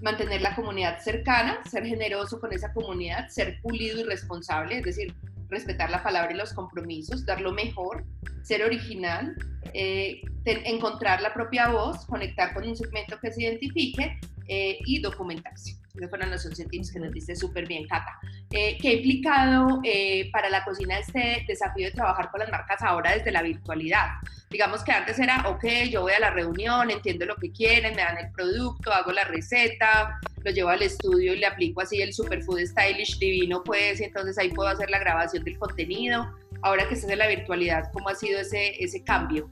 mantener 0.02 0.42
la 0.42 0.56
comunidad 0.56 1.00
cercana, 1.00 1.60
ser 1.70 1.86
generoso 1.86 2.40
con 2.40 2.52
esa 2.52 2.74
comunidad, 2.74 3.30
ser 3.30 3.62
pulido 3.62 4.02
y 4.02 4.04
responsable, 4.04 4.80
es 4.80 4.84
decir, 4.84 5.14
respetar 5.48 5.92
la 5.92 6.02
palabra 6.02 6.34
y 6.34 6.38
los 6.38 6.54
compromisos, 6.54 7.24
dar 7.26 7.40
lo 7.40 7.54
mejor, 7.54 8.04
ser 8.42 8.64
original, 8.64 9.36
eh, 9.74 10.22
encontrar 10.46 11.22
la 11.22 11.34
propia 11.34 11.70
voz, 11.70 12.06
conectar 12.08 12.54
con 12.54 12.68
un 12.68 12.76
segmento 12.76 13.20
que 13.20 13.32
se 13.32 13.44
identifique 13.44 14.20
y 14.48 15.02
documentarse. 15.02 15.76
Esos 15.96 16.10
fueron 16.10 16.30
los 16.30 16.46
11 16.46 16.66
tips 16.66 16.92
que 16.92 17.00
nos 17.00 17.12
diste 17.12 17.36
súper 17.36 17.68
bien, 17.68 17.88
Cata. 17.88 18.20
Eh, 18.52 18.78
¿qué 18.80 18.90
ha 18.90 18.94
implicado 18.94 19.82
eh, 19.84 20.30
para 20.32 20.50
la 20.50 20.64
cocina 20.64 21.00
este 21.00 21.44
desafío 21.48 21.88
de 21.88 21.92
trabajar 21.92 22.30
con 22.32 22.40
las 22.40 22.50
marcas 22.50 22.82
ahora 22.82 23.12
desde 23.12 23.32
la 23.32 23.42
virtualidad? 23.42 24.08
Digamos 24.50 24.84
que 24.84 24.92
antes 24.92 25.20
era, 25.20 25.44
ok, 25.50 25.66
yo 25.90 26.02
voy 26.02 26.14
a 26.14 26.20
la 26.20 26.30
reunión, 26.30 26.92
entiendo 26.92 27.26
lo 27.26 27.36
que 27.36 27.52
quieren, 27.52 27.96
me 27.96 28.04
dan 28.04 28.18
el 28.18 28.32
producto, 28.32 28.94
hago 28.94 29.12
la 29.12 29.24
receta, 29.24 30.20
lo 30.44 30.52
llevo 30.52 30.70
al 30.70 30.84
estudio 30.84 31.34
y 31.34 31.38
le 31.38 31.48
aplico 31.48 31.82
así 31.82 32.02
el 32.02 32.14
superfood 32.14 32.62
stylish 32.62 33.18
divino, 33.18 33.64
pues, 33.64 34.00
entonces 34.00 34.38
ahí 34.38 34.50
puedo 34.50 34.70
hacer 34.70 34.90
la 34.90 35.00
grabación 35.00 35.44
del 35.44 35.58
contenido. 35.58 36.32
Ahora 36.62 36.88
que 36.88 36.94
estás 36.94 37.10
en 37.10 37.20
la 37.20 37.28
virtualidad, 37.28 37.92
¿cómo 37.92 38.10
ha 38.10 38.16
sido 38.16 38.40
ese, 38.40 38.82
ese 38.84 39.04
cambio? 39.04 39.50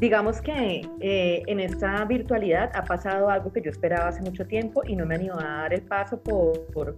Digamos 0.00 0.40
que 0.40 0.82
eh, 1.00 1.42
en 1.46 1.60
esta 1.60 2.04
virtualidad 2.04 2.70
ha 2.74 2.84
pasado 2.84 3.30
algo 3.30 3.52
que 3.52 3.60
yo 3.62 3.70
esperaba 3.70 4.08
hace 4.08 4.22
mucho 4.22 4.46
tiempo 4.46 4.82
y 4.86 4.94
no 4.94 5.06
me 5.06 5.16
animó 5.16 5.38
a 5.38 5.62
dar 5.62 5.74
el 5.74 5.82
paso 5.82 6.20
por, 6.22 6.66
por 6.72 6.96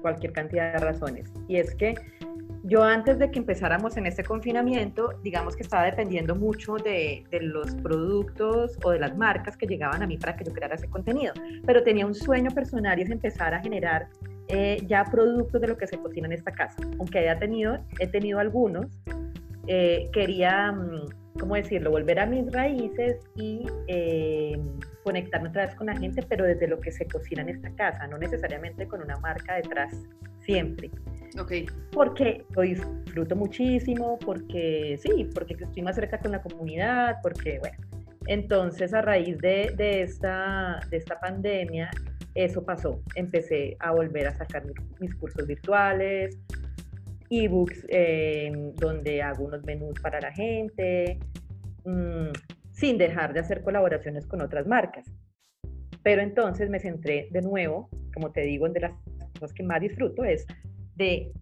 cualquier 0.00 0.32
cantidad 0.32 0.72
de 0.74 0.78
razones. 0.78 1.32
Y 1.48 1.56
es 1.56 1.74
que 1.74 1.94
yo 2.64 2.84
antes 2.84 3.18
de 3.18 3.30
que 3.30 3.40
empezáramos 3.40 3.96
en 3.96 4.06
este 4.06 4.22
confinamiento, 4.22 5.14
digamos 5.24 5.56
que 5.56 5.64
estaba 5.64 5.84
dependiendo 5.84 6.36
mucho 6.36 6.76
de, 6.76 7.24
de, 7.30 7.40
los 7.40 7.74
productos 7.76 8.78
o 8.84 8.90
de 8.90 9.00
las 9.00 9.16
marcas 9.16 9.56
que 9.56 9.66
llegaban 9.66 10.00
a 10.00 10.06
mí 10.06 10.16
para 10.16 10.36
que 10.36 10.44
yo 10.44 10.52
creara 10.52 10.76
ese 10.76 10.88
contenido, 10.88 11.34
pero 11.66 11.82
tenía 11.82 12.06
un 12.06 12.14
sueño 12.14 12.50
personal 12.52 13.00
y 13.00 13.02
es 13.02 13.10
empezar 13.10 13.52
a 13.52 13.60
generar 13.60 14.08
eh, 14.48 14.82
ya 14.86 15.04
productos 15.04 15.60
de 15.60 15.68
lo 15.68 15.76
que 15.76 15.86
se 15.86 15.98
cocina 15.98 16.26
en 16.26 16.34
esta 16.34 16.52
casa. 16.52 16.76
Aunque 16.98 17.20
haya 17.20 17.38
tenido, 17.38 17.78
he 17.98 18.06
tenido 18.06 18.38
algunos, 18.38 18.86
eh, 19.66 20.10
quería, 20.12 20.72
mm, 20.72 21.08
¿cómo 21.38 21.54
decirlo?, 21.54 21.90
volver 21.90 22.18
a 22.18 22.26
mis 22.26 22.50
raíces 22.52 23.16
y 23.36 23.66
eh, 23.88 24.60
conectarme 25.04 25.48
otra 25.48 25.66
vez 25.66 25.74
con 25.74 25.86
la 25.86 25.96
gente, 25.96 26.22
pero 26.28 26.44
desde 26.44 26.68
lo 26.68 26.80
que 26.80 26.92
se 26.92 27.06
cocina 27.06 27.42
en 27.42 27.50
esta 27.50 27.70
casa, 27.74 28.06
no 28.06 28.18
necesariamente 28.18 28.86
con 28.86 29.02
una 29.02 29.16
marca 29.18 29.54
detrás 29.54 29.92
siempre. 30.40 30.90
Okay. 31.40 31.66
Porque 31.92 32.44
lo 32.54 32.62
disfruto 32.62 33.34
muchísimo, 33.36 34.18
porque 34.18 34.98
sí, 35.02 35.30
porque 35.34 35.56
estoy 35.58 35.82
más 35.82 35.96
cerca 35.96 36.18
con 36.18 36.32
la 36.32 36.42
comunidad, 36.42 37.16
porque 37.22 37.58
bueno. 37.58 37.78
Entonces, 38.26 38.94
a 38.94 39.02
raíz 39.02 39.36
de, 39.38 39.72
de 39.76 40.02
esta, 40.02 40.78
de 40.90 40.98
esta 40.98 41.18
pandemia, 41.18 41.90
eso 42.34 42.64
pasó. 42.64 43.00
Empecé 43.14 43.76
a 43.80 43.92
volver 43.92 44.26
a 44.26 44.36
sacar 44.36 44.64
mis, 45.00 45.14
cursos 45.16 45.46
virtuales, 45.46 46.38
ebooks 47.32 47.86
eh, 47.88 48.52
donde 48.76 49.22
hago 49.22 49.44
unos 49.44 49.64
menús 49.64 49.98
para 50.00 50.20
la 50.20 50.32
gente, 50.32 51.18
mmm, 51.84 52.30
sin 52.72 52.98
dejar 52.98 53.32
de 53.32 53.40
hacer 53.40 53.62
colaboraciones 53.62 54.26
con 54.26 54.42
otras 54.42 54.66
marcas. 54.66 55.06
Pero 56.02 56.20
entonces 56.20 56.68
me 56.68 56.78
centré 56.78 57.28
de 57.30 57.40
nuevo, 57.40 57.88
como 58.12 58.32
te 58.32 58.42
digo, 58.42 58.66
en 58.66 58.74
de 58.74 58.80
las 58.80 58.92
cosas 59.38 59.54
que 59.54 59.62
más 59.62 59.80
disfruto 59.80 60.24
es 60.24 60.46
de 60.96 61.32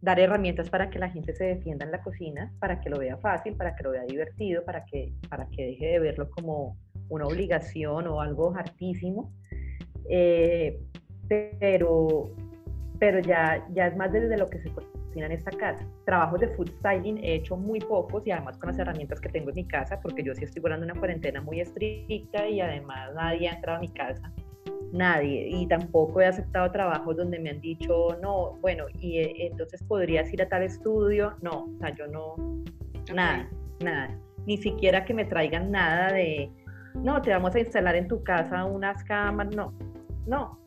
dar 0.00 0.18
herramientas 0.18 0.70
para 0.70 0.88
que 0.88 0.98
la 0.98 1.10
gente 1.10 1.34
se 1.34 1.44
defienda 1.44 1.84
en 1.84 1.92
la 1.92 2.00
cocina, 2.02 2.52
para 2.58 2.80
que 2.80 2.88
lo 2.88 2.98
vea 2.98 3.18
fácil, 3.18 3.54
para 3.56 3.76
que 3.76 3.82
lo 3.82 3.90
vea 3.90 4.04
divertido, 4.04 4.64
para 4.64 4.84
que, 4.86 5.12
para 5.28 5.46
que 5.48 5.66
deje 5.66 5.86
de 5.86 5.98
verlo 5.98 6.30
como 6.30 6.78
una 7.10 7.26
obligación 7.26 8.06
o 8.06 8.20
algo 8.22 8.54
hartísimo. 8.56 9.34
Eh, 10.08 10.80
pero, 11.28 12.34
pero 12.98 13.20
ya, 13.20 13.66
ya 13.74 13.88
es 13.88 13.96
más 13.96 14.10
desde 14.12 14.38
lo 14.38 14.48
que 14.48 14.60
se 14.60 14.70
cocina 15.10 15.26
en 15.26 15.32
esta 15.32 15.50
casa. 15.50 15.84
Trabajos 16.06 16.40
de 16.40 16.48
food 16.48 16.70
styling 16.78 17.18
he 17.18 17.34
hecho 17.34 17.56
muy 17.56 17.80
pocos 17.80 18.26
y 18.26 18.30
además 18.30 18.56
con 18.58 18.68
las 18.68 18.78
herramientas 18.78 19.20
que 19.20 19.28
tengo 19.28 19.50
en 19.50 19.56
mi 19.56 19.66
casa, 19.66 20.00
porque 20.00 20.22
yo 20.22 20.34
sí 20.34 20.44
estoy 20.44 20.62
volando 20.62 20.84
una 20.86 20.94
cuarentena 20.94 21.40
muy 21.40 21.60
estricta 21.60 22.48
y 22.48 22.60
además 22.60 23.12
nadie 23.14 23.48
ha 23.48 23.54
entrado 23.54 23.78
a 23.78 23.80
mi 23.80 23.88
casa. 23.88 24.32
Nadie. 24.92 25.48
Y 25.48 25.66
tampoco 25.66 26.20
he 26.20 26.26
aceptado 26.26 26.70
trabajos 26.70 27.16
donde 27.16 27.38
me 27.38 27.50
han 27.50 27.60
dicho, 27.60 28.16
no, 28.22 28.58
bueno, 28.60 28.86
y 29.00 29.18
eh, 29.18 29.46
entonces 29.50 29.82
podrías 29.82 30.32
ir 30.32 30.42
a 30.42 30.48
tal 30.48 30.62
estudio, 30.62 31.34
no, 31.42 31.66
o 31.74 31.78
sea, 31.78 31.94
yo 31.94 32.06
no, 32.06 32.34
nada, 33.12 33.48
nada, 33.80 34.16
ni 34.46 34.56
siquiera 34.58 35.04
que 35.04 35.14
me 35.14 35.24
traigan 35.24 35.70
nada 35.70 36.12
de, 36.12 36.50
no, 36.94 37.20
te 37.22 37.30
vamos 37.30 37.54
a 37.54 37.60
instalar 37.60 37.94
en 37.94 38.08
tu 38.08 38.22
casa 38.24 38.64
unas 38.64 39.02
cámaras, 39.04 39.54
no, 39.54 39.72
no. 40.26 40.58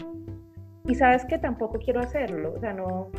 Y 0.86 0.96
sabes 0.96 1.26
que 1.26 1.38
tampoco 1.38 1.80
quiero 1.80 2.00
hacerlo, 2.00 2.54
o 2.56 2.60
sea, 2.60 2.74
no, 2.74 3.10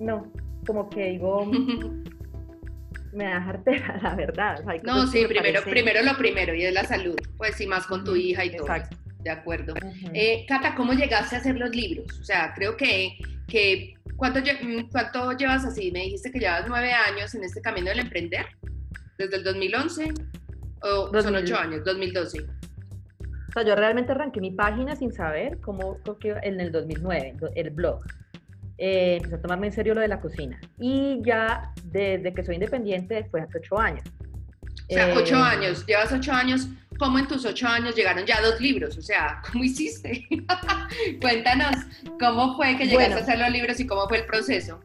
no, 0.00 0.26
como 0.66 0.88
que 0.90 1.10
digo, 1.10 1.46
me 3.12 3.24
da 3.24 3.42
jartera, 3.42 4.00
la 4.02 4.14
verdad. 4.14 4.64
no, 4.82 5.06
sí, 5.06 5.26
primero, 5.26 5.62
primero 5.62 6.02
lo 6.02 6.16
primero 6.16 6.54
y 6.54 6.64
es 6.64 6.72
la 6.72 6.84
salud, 6.84 7.16
pues 7.36 7.56
sí, 7.56 7.66
más 7.66 7.86
con 7.86 8.04
tu 8.04 8.16
hija 8.16 8.44
y 8.44 8.56
todo. 8.56 8.66
Exacto. 8.66 8.96
De 9.20 9.30
acuerdo. 9.30 9.74
Eh, 10.14 10.46
Cata, 10.46 10.74
¿cómo 10.76 10.92
llegaste 10.92 11.36
a 11.36 11.38
hacer 11.40 11.56
los 11.56 11.74
libros? 11.74 12.06
O 12.20 12.24
sea, 12.24 12.52
creo 12.54 12.76
que, 12.76 13.18
que 13.48 13.94
¿cuánto, 14.16 14.40
¿cuánto 14.92 15.32
llevas 15.32 15.64
así? 15.64 15.90
Me 15.90 16.04
dijiste 16.04 16.30
que 16.30 16.38
llevas 16.38 16.64
nueve 16.68 16.92
años 16.92 17.34
en 17.34 17.42
este 17.42 17.60
camino 17.60 17.88
del 17.88 17.98
emprender, 17.98 18.46
desde 19.18 19.36
el 19.36 19.44
2011, 19.44 20.14
o 20.82 21.20
son 21.20 21.34
ocho 21.34 21.58
años, 21.58 21.84
2012. 21.84 22.38
O 22.40 23.52
sea, 23.52 23.64
yo 23.64 23.74
realmente 23.74 24.12
arranqué 24.12 24.40
mi 24.40 24.52
página 24.52 24.94
sin 24.94 25.12
saber 25.12 25.58
cómo, 25.60 25.98
en 26.22 26.60
el 26.60 26.70
2009, 26.70 27.36
el 27.56 27.70
blog. 27.70 28.02
Eh, 28.78 29.16
empecé 29.16 29.34
a 29.34 29.42
tomarme 29.42 29.66
en 29.66 29.72
serio 29.72 29.94
lo 29.94 30.00
de 30.00 30.08
la 30.08 30.20
cocina. 30.20 30.60
Y 30.78 31.20
ya 31.24 31.72
desde 31.84 32.32
que 32.32 32.44
soy 32.44 32.54
independiente 32.54 33.24
fue 33.30 33.40
hace 33.40 33.58
ocho 33.58 33.78
años. 33.78 34.04
O 34.90 34.94
sea, 34.94 35.12
ocho 35.14 35.36
eh, 35.36 35.42
años, 35.42 35.84
llevas 35.86 36.12
ocho 36.12 36.32
años 36.32 36.68
cómo 36.98 37.18
en 37.18 37.28
tus 37.28 37.44
ocho 37.44 37.66
años 37.66 37.94
llegaron 37.94 38.26
ya 38.26 38.40
dos 38.42 38.60
libros, 38.60 38.98
o 38.98 39.02
sea, 39.02 39.40
¿cómo 39.50 39.64
hiciste? 39.64 40.26
Cuéntanos 41.20 41.76
cómo 42.18 42.56
fue 42.56 42.76
que 42.76 42.86
llegaste 42.86 43.14
a 43.14 43.18
hacer 43.18 43.38
los 43.38 43.50
libros 43.50 43.80
y 43.80 43.86
cómo 43.86 44.08
fue 44.08 44.18
el 44.18 44.26
proceso. 44.26 44.80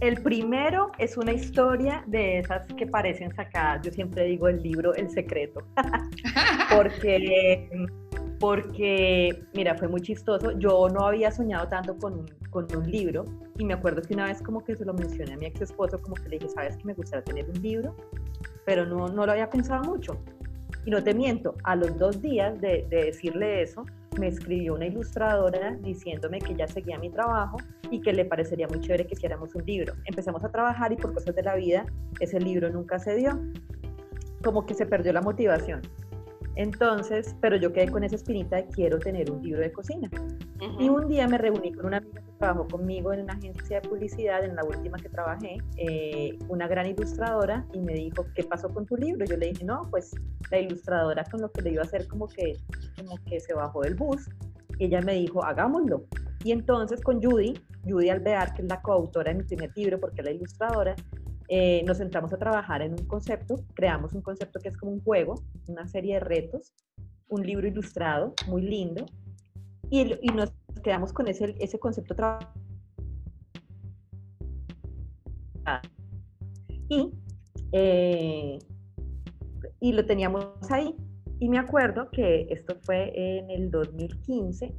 El 0.00 0.20
primero 0.20 0.92
es 0.98 1.16
una 1.16 1.32
historia 1.32 2.04
de 2.06 2.40
esas 2.40 2.66
que 2.76 2.86
parecen 2.86 3.34
sacadas, 3.34 3.80
yo 3.82 3.90
siempre 3.90 4.24
digo 4.24 4.46
el 4.48 4.62
libro 4.62 4.94
El 4.94 5.08
Secreto, 5.10 5.66
porque, 6.70 7.70
porque, 8.38 9.44
mira, 9.54 9.74
fue 9.76 9.88
muy 9.88 10.00
chistoso, 10.00 10.52
yo 10.58 10.88
no 10.88 11.06
había 11.06 11.30
soñado 11.30 11.68
tanto 11.68 11.96
con 11.96 12.14
un, 12.14 12.26
con 12.50 12.66
un 12.76 12.90
libro 12.90 13.24
y 13.58 13.64
me 13.64 13.74
acuerdo 13.74 14.02
que 14.02 14.14
una 14.14 14.26
vez 14.26 14.42
como 14.42 14.62
que 14.62 14.76
se 14.76 14.84
lo 14.84 14.92
mencioné 14.92 15.34
a 15.34 15.36
mi 15.36 15.46
ex 15.46 15.62
esposo, 15.62 16.00
como 16.00 16.14
que 16.16 16.28
le 16.28 16.38
dije, 16.38 16.50
¿sabes 16.50 16.76
que 16.76 16.84
me 16.84 16.94
gustaría 16.94 17.24
tener 17.24 17.48
un 17.48 17.62
libro? 17.62 17.96
Pero 18.64 18.84
no, 18.84 19.08
no 19.08 19.26
lo 19.26 19.32
había 19.32 19.48
pensado 19.48 19.84
mucho. 19.84 20.18
Y 20.84 20.90
no 20.90 21.02
te 21.02 21.14
miento, 21.14 21.54
a 21.64 21.74
los 21.74 21.98
dos 21.98 22.22
días 22.22 22.60
de, 22.60 22.86
decirle 22.88 23.62
eso, 23.62 23.84
me 24.20 24.28
escribió 24.28 24.74
una 24.74 24.86
ilustradora 24.86 25.74
diciéndome 25.74 26.38
que 26.38 26.54
ya 26.54 26.68
seguía 26.68 26.98
mi 26.98 27.10
trabajo 27.10 27.58
y 27.90 28.00
que 28.00 28.12
le 28.12 28.24
parecería 28.24 28.68
muy 28.68 28.80
chévere 28.80 29.06
que 29.06 29.14
hiciéramos 29.14 29.54
un 29.54 29.64
libro. 29.66 29.94
Empezamos 30.04 30.44
a 30.44 30.50
trabajar 30.50 30.92
y 30.92 30.96
por 30.96 31.12
cosas 31.12 31.34
de 31.34 31.42
la 31.42 31.56
vida 31.56 31.86
ese 32.20 32.38
libro 32.38 32.70
nunca 32.70 32.98
se 32.98 33.16
dio. 33.16 33.38
Como 34.44 34.64
que 34.64 34.74
se 34.74 34.86
perdió 34.86 35.12
la 35.12 35.22
motivación. 35.22 35.82
Entonces, 36.56 37.36
pero 37.40 37.56
yo 37.56 37.72
quedé 37.72 37.88
con 37.88 38.02
esa 38.02 38.16
espinita 38.16 38.56
de 38.56 38.66
quiero 38.68 38.98
tener 38.98 39.30
un 39.30 39.42
libro 39.42 39.60
de 39.60 39.70
cocina. 39.70 40.10
Y 40.80 40.88
un 40.88 41.06
día 41.06 41.28
me 41.28 41.36
reuní 41.36 41.72
con 41.72 41.86
una 41.86 41.98
amiga 41.98 42.22
que 42.22 42.32
trabajó 42.38 42.66
conmigo 42.66 43.12
en 43.12 43.20
una 43.20 43.34
agencia 43.34 43.80
de 43.80 43.88
publicidad, 43.88 44.42
en 44.42 44.56
la 44.56 44.64
última 44.64 44.96
que 44.98 45.10
trabajé, 45.10 45.58
eh, 45.76 46.38
una 46.48 46.66
gran 46.66 46.86
ilustradora, 46.86 47.66
y 47.74 47.80
me 47.80 47.92
dijo, 47.92 48.24
¿qué 48.34 48.42
pasó 48.42 48.70
con 48.70 48.86
tu 48.86 48.96
libro? 48.96 49.26
Yo 49.26 49.36
le 49.36 49.48
dije, 49.48 49.64
no, 49.64 49.82
pues 49.90 50.14
la 50.50 50.58
ilustradora 50.58 51.24
con 51.30 51.42
lo 51.42 51.52
que 51.52 51.60
le 51.60 51.72
iba 51.72 51.82
a 51.82 51.84
hacer 51.84 52.08
como 52.08 52.26
que, 52.26 52.56
como 52.96 53.18
que 53.26 53.38
se 53.38 53.52
bajó 53.52 53.82
del 53.82 53.94
bus. 53.94 54.28
Y 54.78 54.86
ella 54.86 55.02
me 55.02 55.14
dijo, 55.14 55.44
hagámoslo. 55.44 56.04
Y 56.42 56.52
entonces 56.52 57.02
con 57.02 57.22
Judy, 57.22 57.52
Judy 57.84 58.08
Alvear, 58.08 58.54
que 58.54 58.62
es 58.62 58.68
la 58.68 58.80
coautora 58.80 59.30
de 59.30 59.38
mi 59.38 59.44
primer 59.44 59.72
libro, 59.76 60.00
porque 60.00 60.22
es 60.22 60.24
la 60.24 60.30
ilustradora, 60.32 60.94
eh, 61.48 61.82
nos 61.84 61.98
sentamos 61.98 62.32
a 62.32 62.38
trabajar 62.38 62.82
en 62.82 62.92
un 62.92 63.06
concepto, 63.06 63.64
creamos 63.74 64.12
un 64.12 64.22
concepto 64.22 64.60
que 64.60 64.68
es 64.68 64.76
como 64.76 64.92
un 64.92 65.02
juego, 65.02 65.42
una 65.68 65.86
serie 65.86 66.14
de 66.14 66.20
retos, 66.20 66.74
un 67.28 67.46
libro 67.46 67.66
ilustrado 67.66 68.34
muy 68.48 68.62
lindo, 68.62 69.06
y, 69.90 70.14
y 70.20 70.28
nos 70.34 70.52
quedamos 70.82 71.12
con 71.12 71.28
ese, 71.28 71.54
ese 71.60 71.78
concepto 71.78 72.14
y, 76.88 77.12
eh, 77.72 78.58
y 79.80 79.92
lo 79.92 80.06
teníamos 80.06 80.46
ahí. 80.70 80.94
Y 81.38 81.48
me 81.48 81.58
acuerdo 81.58 82.10
que 82.10 82.46
esto 82.50 82.76
fue 82.82 83.12
en 83.14 83.50
el 83.50 83.70
2015 83.70 84.74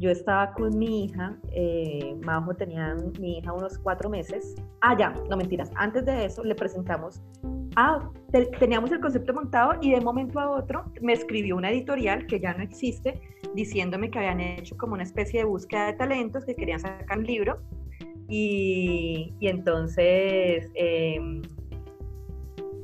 yo 0.00 0.10
estaba 0.10 0.52
con 0.54 0.78
mi 0.78 1.04
hija, 1.04 1.36
eh, 1.52 2.16
Majo 2.24 2.54
tenía 2.54 2.96
mi 3.20 3.36
hija 3.36 3.52
unos 3.52 3.78
cuatro 3.78 4.08
meses. 4.08 4.54
Ah, 4.80 4.96
ya, 4.98 5.14
no 5.28 5.36
mentiras. 5.36 5.70
Antes 5.76 6.06
de 6.06 6.24
eso 6.24 6.42
le 6.42 6.54
presentamos, 6.54 7.20
ah, 7.76 8.10
teníamos 8.58 8.90
el 8.92 9.00
concepto 9.00 9.34
montado 9.34 9.74
y 9.82 9.90
de 9.90 10.00
momento 10.00 10.40
a 10.40 10.48
otro 10.52 10.84
me 11.02 11.12
escribió 11.12 11.54
una 11.54 11.70
editorial 11.70 12.26
que 12.26 12.40
ya 12.40 12.54
no 12.54 12.62
existe, 12.62 13.20
diciéndome 13.54 14.10
que 14.10 14.18
habían 14.18 14.40
hecho 14.40 14.74
como 14.78 14.94
una 14.94 15.02
especie 15.02 15.40
de 15.40 15.44
búsqueda 15.44 15.88
de 15.88 15.92
talentos, 15.92 16.46
que 16.46 16.54
querían 16.54 16.80
sacar 16.80 17.18
un 17.18 17.24
libro. 17.24 17.60
Y, 18.26 19.34
entonces, 19.42 20.70
em, 20.76 21.42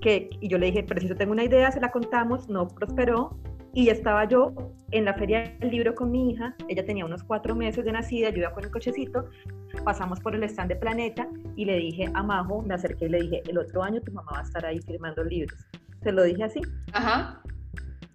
que, 0.03 0.29
y 0.39 0.49
yo 0.49 0.59
le 0.59 0.67
dije, 0.67 0.83
preciso, 0.83 1.15
tengo 1.15 1.33
una 1.33 1.45
idea, 1.45 1.73
se 1.73 1.81
la 1.81 1.91
contamos, 1.91 2.47
no 2.51 2.69
prosperó, 2.69 3.39
Y 3.77 3.91
estaba 3.91 4.25
yo 4.25 4.55
en 4.91 5.05
la 5.05 5.13
feria 5.13 5.55
del 5.61 5.71
libro 5.71 5.95
con 5.95 6.11
mi 6.11 6.31
hija, 6.31 6.55
ella 6.67 6.83
tenía 6.87 7.05
unos 7.05 7.23
cuatro 7.23 7.55
meses 7.55 7.85
de 7.85 7.93
nacida, 7.93 8.31
yo 8.31 8.39
iba 8.39 8.51
con 8.53 8.65
el 8.65 8.71
cochecito, 8.71 9.29
pasamos 9.85 10.19
por 10.21 10.35
el 10.35 10.43
stand 10.45 10.71
de 10.71 10.77
Planeta 10.77 11.29
y 11.57 11.67
le 11.67 11.77
dije 11.77 12.11
a 12.15 12.23
Majo, 12.23 12.63
me 12.63 12.73
acerqué 12.73 13.05
y 13.05 13.09
le 13.11 13.21
dije, 13.21 13.43
el 13.47 13.59
otro 13.59 13.83
año 13.83 14.01
tu 14.01 14.13
mamá 14.13 14.33
va 14.33 14.39
a 14.41 14.45
estar 14.45 14.65
ahí 14.65 14.81
firmando 14.81 15.23
libros. 15.25 15.59
Se 16.03 16.11
lo 16.11 16.23
dije 16.23 16.43
así. 16.45 16.63
Ajá. 16.95 17.43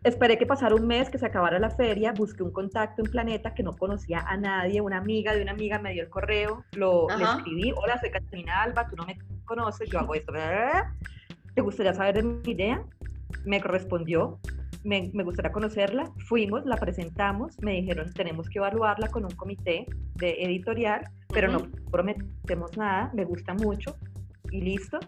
Esperé 0.03 0.39
que 0.39 0.47
pasara 0.47 0.73
un 0.73 0.87
mes, 0.87 1.11
que 1.11 1.19
se 1.19 1.27
acabara 1.27 1.59
la 1.59 1.69
feria, 1.69 2.11
busqué 2.11 2.41
un 2.41 2.51
contacto 2.51 3.03
en 3.05 3.11
Planeta 3.11 3.53
que 3.53 3.61
no 3.61 3.73
conocía 3.73 4.21
a 4.27 4.37
nadie, 4.37 4.81
una 4.81 4.97
amiga 4.97 5.35
de 5.35 5.43
una 5.43 5.51
amiga 5.51 5.77
me 5.77 5.93
dio 5.93 6.01
el 6.01 6.09
correo, 6.09 6.65
lo 6.71 7.05
le 7.15 7.23
escribí, 7.23 7.71
hola, 7.75 7.99
soy 7.99 8.09
Catalina 8.09 8.63
Alba, 8.63 8.87
tú 8.87 8.95
no 8.95 9.05
me 9.05 9.15
conoces, 9.45 9.87
yo 9.91 9.99
hago 9.99 10.15
esto, 10.15 10.33
¿te 11.53 11.61
gustaría 11.61 11.93
saber 11.93 12.15
de 12.15 12.23
mi 12.23 12.51
idea? 12.51 12.83
Me 13.45 13.61
correspondió, 13.61 14.39
me, 14.83 15.11
me, 15.13 15.23
gustaría 15.23 15.51
conocerla, 15.51 16.11
fuimos, 16.27 16.65
la 16.65 16.77
presentamos, 16.77 17.57
me 17.61 17.73
dijeron 17.73 18.11
tenemos 18.13 18.49
que 18.49 18.59
evaluarla 18.59 19.07
con 19.09 19.25
un 19.25 19.31
comité 19.31 19.85
de 20.15 20.43
editorial, 20.43 21.03
pero 21.29 21.51
no 21.51 21.67
prometemos 21.91 22.75
nada, 22.77 23.11
me 23.13 23.25
gusta 23.25 23.53
mucho 23.53 23.95
y 24.51 24.61
listo. 24.61 24.99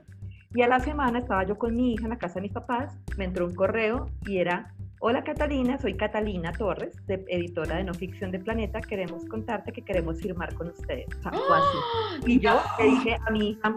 Y 0.55 0.62
a 0.62 0.67
la 0.67 0.79
semana 0.79 1.19
estaba 1.19 1.43
yo 1.45 1.57
con 1.57 1.75
mi 1.75 1.93
hija 1.93 2.03
en 2.03 2.12
la 2.12 2.17
casa 2.17 2.36
de 2.36 2.41
mis 2.41 2.51
papás, 2.51 2.95
me 3.17 3.25
entró 3.25 3.45
un 3.45 3.55
correo 3.55 4.05
y 4.27 4.38
era, 4.38 4.71
hola 4.99 5.23
Catalina, 5.23 5.79
soy 5.79 5.95
Catalina 5.95 6.51
Torres, 6.51 6.95
de, 7.07 7.25
editora 7.27 7.77
de 7.77 7.86
no 7.86 7.93
ficción 7.95 8.29
de 8.31 8.39
Planeta, 8.39 8.79
queremos 8.79 9.25
contarte 9.25 9.71
que 9.71 9.81
queremos 9.81 10.21
firmar 10.21 10.53
con 10.53 10.67
ustedes. 10.67 11.07
¡Ah! 11.25 11.31
Y 12.27 12.39
yo 12.39 12.62
le 12.77 12.86
dije 12.86 13.17
a 13.25 13.31
mi 13.31 13.49
hija, 13.49 13.75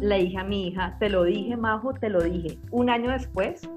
le 0.00 0.18
dije 0.18 0.38
a 0.38 0.44
mi 0.44 0.68
hija, 0.68 0.96
te 0.98 1.08
lo 1.08 1.22
dije, 1.22 1.56
Majo, 1.56 1.94
te 1.94 2.08
lo 2.08 2.20
dije. 2.22 2.58
Un 2.72 2.90
año 2.90 3.10
después, 3.10 3.68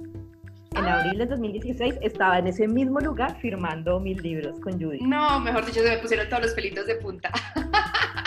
en 0.87 0.93
abril 0.93 1.17
de 1.17 1.25
2016 1.25 1.95
estaba 2.01 2.39
en 2.39 2.47
ese 2.47 2.67
mismo 2.67 2.99
lugar 2.99 3.37
firmando 3.39 3.99
mil 3.99 4.17
libros 4.21 4.59
con 4.59 4.73
Judy. 4.73 4.99
No, 5.01 5.39
mejor 5.39 5.65
dicho, 5.65 5.81
se 5.81 5.89
me 5.89 5.97
pusieron 5.97 6.29
todos 6.29 6.43
los 6.43 6.53
pelitos 6.53 6.85
de 6.87 6.95
punta. 6.95 7.29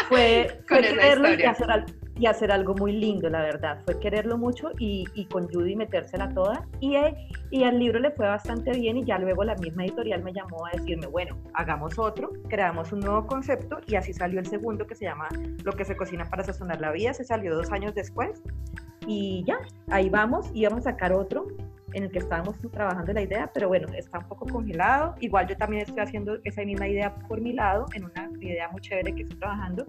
Fue, 0.09 0.61
fue 0.66 0.81
quererlo 0.81 1.33
y 1.33 1.42
hacer, 1.44 1.85
y 2.16 2.27
hacer, 2.27 2.51
algo 2.51 2.75
muy 2.75 2.90
lindo, 2.90 3.31
la 3.31 3.42
verdad. 3.42 3.81
Fue 3.85 4.01
quererlo 4.01 4.37
mucho 4.37 4.73
y, 4.77 5.05
y 5.14 5.27
con 5.27 5.46
Judy 5.46 5.77
metérsela 5.77 6.29
toda. 6.35 6.66
Y, 6.81 6.96
y 7.53 7.62
al 7.62 7.79
libro 7.79 8.01
le 8.01 8.11
fue 8.11 8.27
bastante 8.27 8.73
bien 8.73 8.96
y 8.96 9.05
ya 9.05 9.20
luego 9.20 9.44
la 9.44 9.55
misma 9.55 9.85
editorial 9.85 10.25
me 10.25 10.33
llamó 10.33 10.66
a 10.66 10.77
decirme, 10.77 11.07
bueno, 11.07 11.40
hagamos 11.55 11.96
otro, 11.96 12.33
creamos 12.49 12.90
un 12.90 12.99
nuevo 12.99 13.25
concepto 13.29 13.79
y 13.87 13.94
así 13.94 14.12
salió 14.12 14.40
el 14.40 14.46
segundo 14.46 14.85
que 14.85 14.96
se 14.96 15.05
llama 15.05 15.29
Lo 15.62 15.70
que 15.75 15.85
se 15.85 15.96
cocina 15.96 16.25
para 16.25 16.42
sazonar 16.42 16.81
la 16.81 16.90
vida. 16.90 17.14
Se 17.14 17.23
salió 17.23 17.55
dos 17.55 17.70
años 17.70 17.94
después 17.94 18.42
y 19.07 19.44
ya, 19.46 19.61
ahí 19.92 20.11
vamos 20.11 20.51
y 20.53 20.64
vamos 20.64 20.88
a 20.88 20.90
sacar 20.90 21.12
otro 21.12 21.46
en 21.94 22.05
el 22.05 22.11
que 22.11 22.18
estábamos 22.18 22.57
trabajando 22.72 23.12
la 23.12 23.22
idea, 23.22 23.50
pero 23.53 23.68
bueno, 23.68 23.88
está 23.94 24.18
un 24.18 24.29
poco 24.29 24.46
congelado. 24.46 25.14
Igual 25.20 25.48
yo 25.48 25.57
también 25.57 25.83
estoy 25.83 26.00
haciendo 26.00 26.38
esa 26.44 26.62
misma 26.64 26.88
idea 26.88 27.14
por 27.14 27.40
mi 27.40 27.53
lado, 27.53 27.87
en 27.94 28.05
una 28.05 28.31
idea 28.40 28.68
muy 28.68 28.81
chévere 28.81 29.14
que 29.14 29.22
estoy 29.22 29.38
trabajando. 29.38 29.87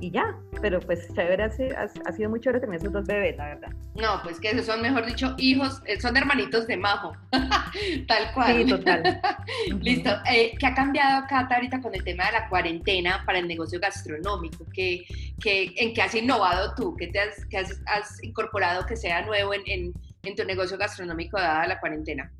Y 0.00 0.10
ya, 0.10 0.36
pero 0.60 0.80
pues 0.80 1.06
chévere, 1.14 1.44
ha, 1.44 1.48
ha 1.48 2.12
sido 2.12 2.28
muy 2.28 2.40
chévere 2.40 2.58
tener 2.58 2.76
esos 2.76 2.92
dos 2.92 3.06
bebés, 3.06 3.36
la 3.36 3.44
verdad. 3.46 3.68
No, 3.94 4.20
pues 4.24 4.40
que 4.40 4.50
esos 4.50 4.66
son, 4.66 4.82
mejor 4.82 5.06
dicho, 5.06 5.34
hijos, 5.38 5.80
eh, 5.86 6.00
son 6.00 6.16
hermanitos 6.16 6.66
de 6.66 6.76
Majo, 6.76 7.12
tal 8.08 8.32
cual. 8.34 8.56
Sí, 8.56 8.64
total. 8.64 9.20
Listo. 9.80 10.10
Eh, 10.28 10.54
¿Qué 10.58 10.66
ha 10.66 10.74
cambiado, 10.74 11.24
Cata, 11.28 11.54
ahorita 11.54 11.80
con 11.80 11.94
el 11.94 12.02
tema 12.02 12.26
de 12.26 12.32
la 12.32 12.48
cuarentena 12.48 13.22
para 13.24 13.38
el 13.38 13.46
negocio 13.46 13.78
gastronómico? 13.78 14.66
¿Qué, 14.72 15.04
qué, 15.40 15.72
¿En 15.76 15.94
qué 15.94 16.02
has 16.02 16.16
innovado 16.16 16.74
tú? 16.74 16.96
¿Qué, 16.96 17.06
te 17.06 17.20
has, 17.20 17.44
qué 17.46 17.58
has, 17.58 17.80
has 17.86 18.24
incorporado 18.24 18.84
que 18.86 18.96
sea 18.96 19.22
nuevo 19.22 19.54
en, 19.54 19.62
en 19.66 19.92
en 20.24 20.36
tu 20.36 20.44
negocio 20.44 20.78
gastronómico 20.78 21.36
dada 21.36 21.66
la 21.66 21.80
cuarentena? 21.80 22.32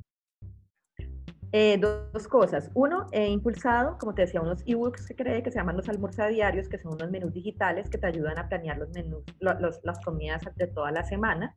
Eh, 1.51 1.77
dos, 1.77 2.27
cosas. 2.27 2.71
Uno, 2.73 3.05
he 3.11 3.27
impulsado, 3.27 3.97
como 3.99 4.15
te 4.15 4.23
decía, 4.23 4.41
unos 4.41 4.63
ebooks 4.65 5.07
que 5.07 5.15
cree 5.15 5.43
que 5.43 5.51
se 5.51 5.59
llaman 5.59 5.77
los 5.77 5.87
almorzadiarios, 5.87 6.67
que 6.67 6.79
son 6.79 6.93
unos 6.93 7.11
menús 7.11 7.31
digitales 7.31 7.89
que 7.91 7.99
te 7.99 8.07
ayudan 8.07 8.39
a 8.39 8.49
planear 8.49 8.77
los 8.77 8.89
menús, 8.89 9.23
las 9.39 9.99
comidas 10.03 10.41
de 10.55 10.67
toda 10.67 10.91
la 10.91 11.03
semana. 11.03 11.53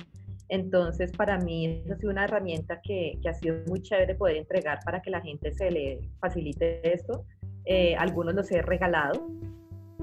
Entonces, 0.49 1.13
para 1.13 1.39
mí, 1.39 1.83
ha 1.91 1.97
sido 1.97 2.11
una 2.11 2.25
herramienta 2.25 2.81
que, 2.83 3.19
que, 3.23 3.29
ha 3.29 3.35
sido 3.35 3.57
muy 3.69 3.81
chévere 3.81 4.15
poder 4.17 4.37
entregar 4.37 4.81
para 4.85 5.01
que 5.01 5.11
la 5.11 5.23
gente 5.23 5.53
se 5.55 5.71
le 5.71 6.01
facilite 6.21 6.93
esto. 6.93 7.25
Eh, 7.65 7.97
algunos 7.97 8.35
los 8.35 8.51
he 8.51 8.61
regalado 8.61 9.29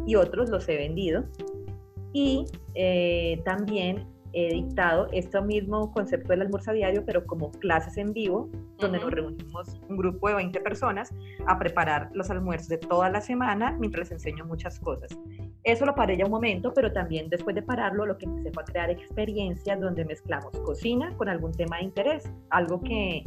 y 0.07 0.15
otros 0.15 0.49
los 0.49 0.67
he 0.69 0.75
vendido. 0.75 1.25
Y 2.13 2.45
eh, 2.73 3.41
también 3.45 4.07
he 4.33 4.53
dictado 4.53 5.07
este 5.11 5.39
mismo 5.41 5.91
concepto 5.91 6.29
del 6.29 6.41
almuerzo 6.41 6.73
diario, 6.73 7.03
pero 7.05 7.25
como 7.25 7.51
clases 7.51 7.97
en 7.97 8.13
vivo, 8.13 8.49
donde 8.77 8.99
nos 8.99 9.11
reunimos 9.11 9.79
un 9.87 9.97
grupo 9.97 10.27
de 10.27 10.35
20 10.35 10.59
personas 10.61 11.13
a 11.45 11.57
preparar 11.57 12.09
los 12.13 12.29
almuerzos 12.29 12.69
de 12.69 12.77
toda 12.79 13.09
la 13.09 13.21
semana 13.21 13.77
mientras 13.79 14.09
les 14.09 14.13
enseño 14.13 14.45
muchas 14.45 14.79
cosas. 14.79 15.17
Eso 15.63 15.85
lo 15.85 15.95
paré 15.95 16.17
ya 16.17 16.25
un 16.25 16.31
momento, 16.31 16.73
pero 16.73 16.91
también 16.91 17.29
después 17.29 17.55
de 17.55 17.61
pararlo, 17.61 18.05
lo 18.05 18.17
que 18.17 18.25
empecé 18.25 18.51
fue 18.51 18.63
a 18.63 18.65
crear 18.65 18.89
experiencias 18.89 19.79
donde 19.79 20.03
mezclamos 20.03 20.51
cocina 20.61 21.15
con 21.15 21.29
algún 21.29 21.51
tema 21.53 21.77
de 21.77 21.83
interés, 21.83 22.29
algo 22.49 22.81
que 22.81 23.25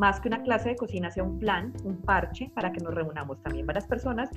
más 0.00 0.18
que 0.18 0.28
una 0.28 0.42
clase 0.42 0.70
de 0.70 0.76
cocina 0.76 1.10
sea 1.10 1.22
un 1.22 1.38
plan, 1.38 1.74
un 1.84 2.00
parche 2.00 2.50
para 2.54 2.72
que 2.72 2.80
nos 2.80 2.94
reunamos 2.94 3.42
también 3.42 3.66
varias 3.66 3.86
personas 3.86 4.30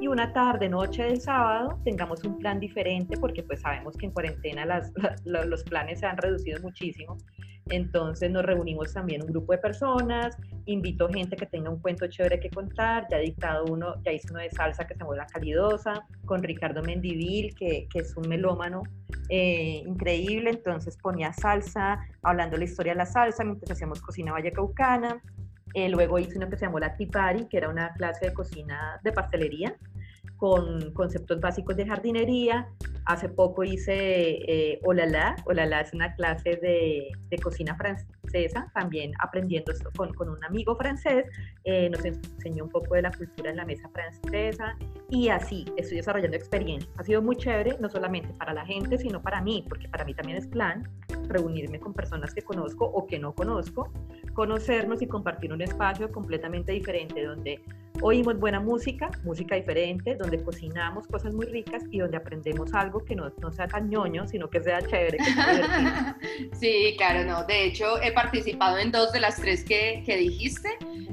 y 0.00 0.08
una 0.08 0.32
tarde, 0.32 0.68
noche 0.68 1.04
del 1.04 1.20
sábado 1.20 1.78
tengamos 1.84 2.24
un 2.24 2.36
plan 2.38 2.58
diferente 2.58 3.16
porque 3.16 3.44
pues 3.44 3.60
sabemos 3.60 3.96
que 3.96 4.06
en 4.06 4.12
cuarentena 4.12 4.66
las, 4.66 4.92
los 5.24 5.62
planes 5.62 6.00
se 6.00 6.06
han 6.06 6.16
reducido 6.16 6.60
muchísimo. 6.60 7.16
Entonces 7.68 8.30
nos 8.30 8.44
reunimos 8.44 8.92
también 8.92 9.22
un 9.22 9.28
grupo 9.28 9.52
de 9.52 9.58
personas, 9.58 10.36
invito 10.66 11.08
gente 11.08 11.36
que 11.36 11.46
tenga 11.46 11.68
un 11.68 11.80
cuento 11.80 12.06
chévere 12.06 12.38
que 12.38 12.48
contar, 12.48 13.06
ya 13.10 13.18
he 13.18 13.22
dictado 13.22 13.64
uno, 13.64 13.94
ya 14.04 14.12
hice 14.12 14.28
uno 14.30 14.40
de 14.40 14.50
salsa 14.50 14.86
que 14.86 14.94
se 14.94 15.00
llama 15.00 15.16
La 15.16 15.26
Calidosa, 15.26 16.06
con 16.24 16.42
Ricardo 16.42 16.82
Mendivil, 16.82 17.54
que, 17.56 17.88
que 17.90 17.98
es 18.00 18.16
un 18.16 18.28
melómano 18.28 18.84
eh, 19.28 19.82
increíble, 19.84 20.50
entonces 20.50 20.96
ponía 20.96 21.32
salsa, 21.32 21.98
hablando 22.22 22.56
la 22.56 22.64
historia 22.64 22.92
de 22.92 22.98
la 22.98 23.06
salsa, 23.06 23.42
mientras 23.42 23.72
hacíamos 23.72 24.00
cocina 24.00 24.32
vallecaucana, 24.32 25.20
eh, 25.74 25.88
luego 25.88 26.20
hice 26.20 26.38
uno 26.38 26.48
que 26.48 26.56
se 26.56 26.66
llamó 26.66 26.78
La 26.78 26.96
Tipari, 26.96 27.48
que 27.48 27.56
era 27.56 27.68
una 27.68 27.92
clase 27.94 28.26
de 28.26 28.32
cocina 28.32 29.00
de 29.02 29.12
pastelería 29.12 29.76
con 30.36 30.92
conceptos 30.92 31.40
básicos 31.40 31.76
de 31.76 31.86
jardinería. 31.86 32.68
Hace 33.04 33.28
poco 33.28 33.64
hice 33.64 33.92
eh, 33.94 34.80
Olala. 34.84 35.36
Olala 35.44 35.80
es 35.80 35.92
una 35.92 36.14
clase 36.14 36.56
de, 36.56 37.08
de 37.28 37.38
cocina 37.38 37.76
francesa, 37.76 38.15
también 38.74 39.12
aprendiendo 39.20 39.72
con, 39.96 40.12
con 40.14 40.28
un 40.28 40.42
amigo 40.44 40.76
francés. 40.76 41.26
Eh, 41.64 41.88
nos 41.90 42.04
enseñó 42.04 42.64
un 42.64 42.70
poco 42.70 42.94
de 42.94 43.02
la 43.02 43.10
cultura 43.10 43.50
en 43.50 43.56
la 43.56 43.64
mesa 43.64 43.88
francesa 43.88 44.76
y 45.10 45.28
así 45.28 45.64
estoy 45.76 45.98
desarrollando 45.98 46.36
experiencia. 46.36 46.90
Ha 46.96 47.04
sido 47.04 47.22
muy 47.22 47.36
chévere, 47.36 47.76
no 47.80 47.88
solamente 47.88 48.32
para 48.34 48.52
la 48.52 48.64
gente, 48.64 48.98
sino 48.98 49.22
para 49.22 49.40
mí, 49.40 49.64
porque 49.68 49.88
para 49.88 50.04
mí 50.04 50.14
también 50.14 50.38
es 50.38 50.46
plan 50.46 50.88
reunirme 51.28 51.80
con 51.80 51.92
personas 51.92 52.34
que 52.34 52.42
conozco 52.42 52.84
o 52.84 53.06
que 53.06 53.18
no 53.18 53.34
conozco, 53.34 53.90
conocernos 54.34 55.02
y 55.02 55.06
compartir 55.06 55.52
un 55.52 55.60
espacio 55.60 56.10
completamente 56.10 56.72
diferente 56.72 57.24
donde 57.24 57.62
oímos 58.02 58.38
buena 58.38 58.60
música, 58.60 59.10
música 59.24 59.54
diferente, 59.54 60.16
donde 60.16 60.42
cocinamos 60.42 61.06
cosas 61.06 61.32
muy 61.32 61.46
ricas 61.46 61.82
y 61.90 61.98
donde 61.98 62.16
aprendemos 62.16 62.72
algo 62.74 63.04
que 63.04 63.16
no, 63.16 63.30
no 63.40 63.50
sea 63.52 63.66
tan 63.66 63.88
ñoño, 63.88 64.26
sino 64.26 64.48
que 64.48 64.62
sea 64.62 64.82
chévere. 64.82 65.18
sí, 66.52 66.94
claro, 66.96 67.24
no. 67.24 67.44
De 67.44 67.66
hecho, 67.66 68.00
he 68.02 68.12
participado 68.12 68.25
en 68.32 68.92
dos 68.92 69.12
de 69.12 69.20
las 69.20 69.36
tres 69.36 69.64
que, 69.64 70.02
que 70.04 70.16
dijiste. 70.16 70.68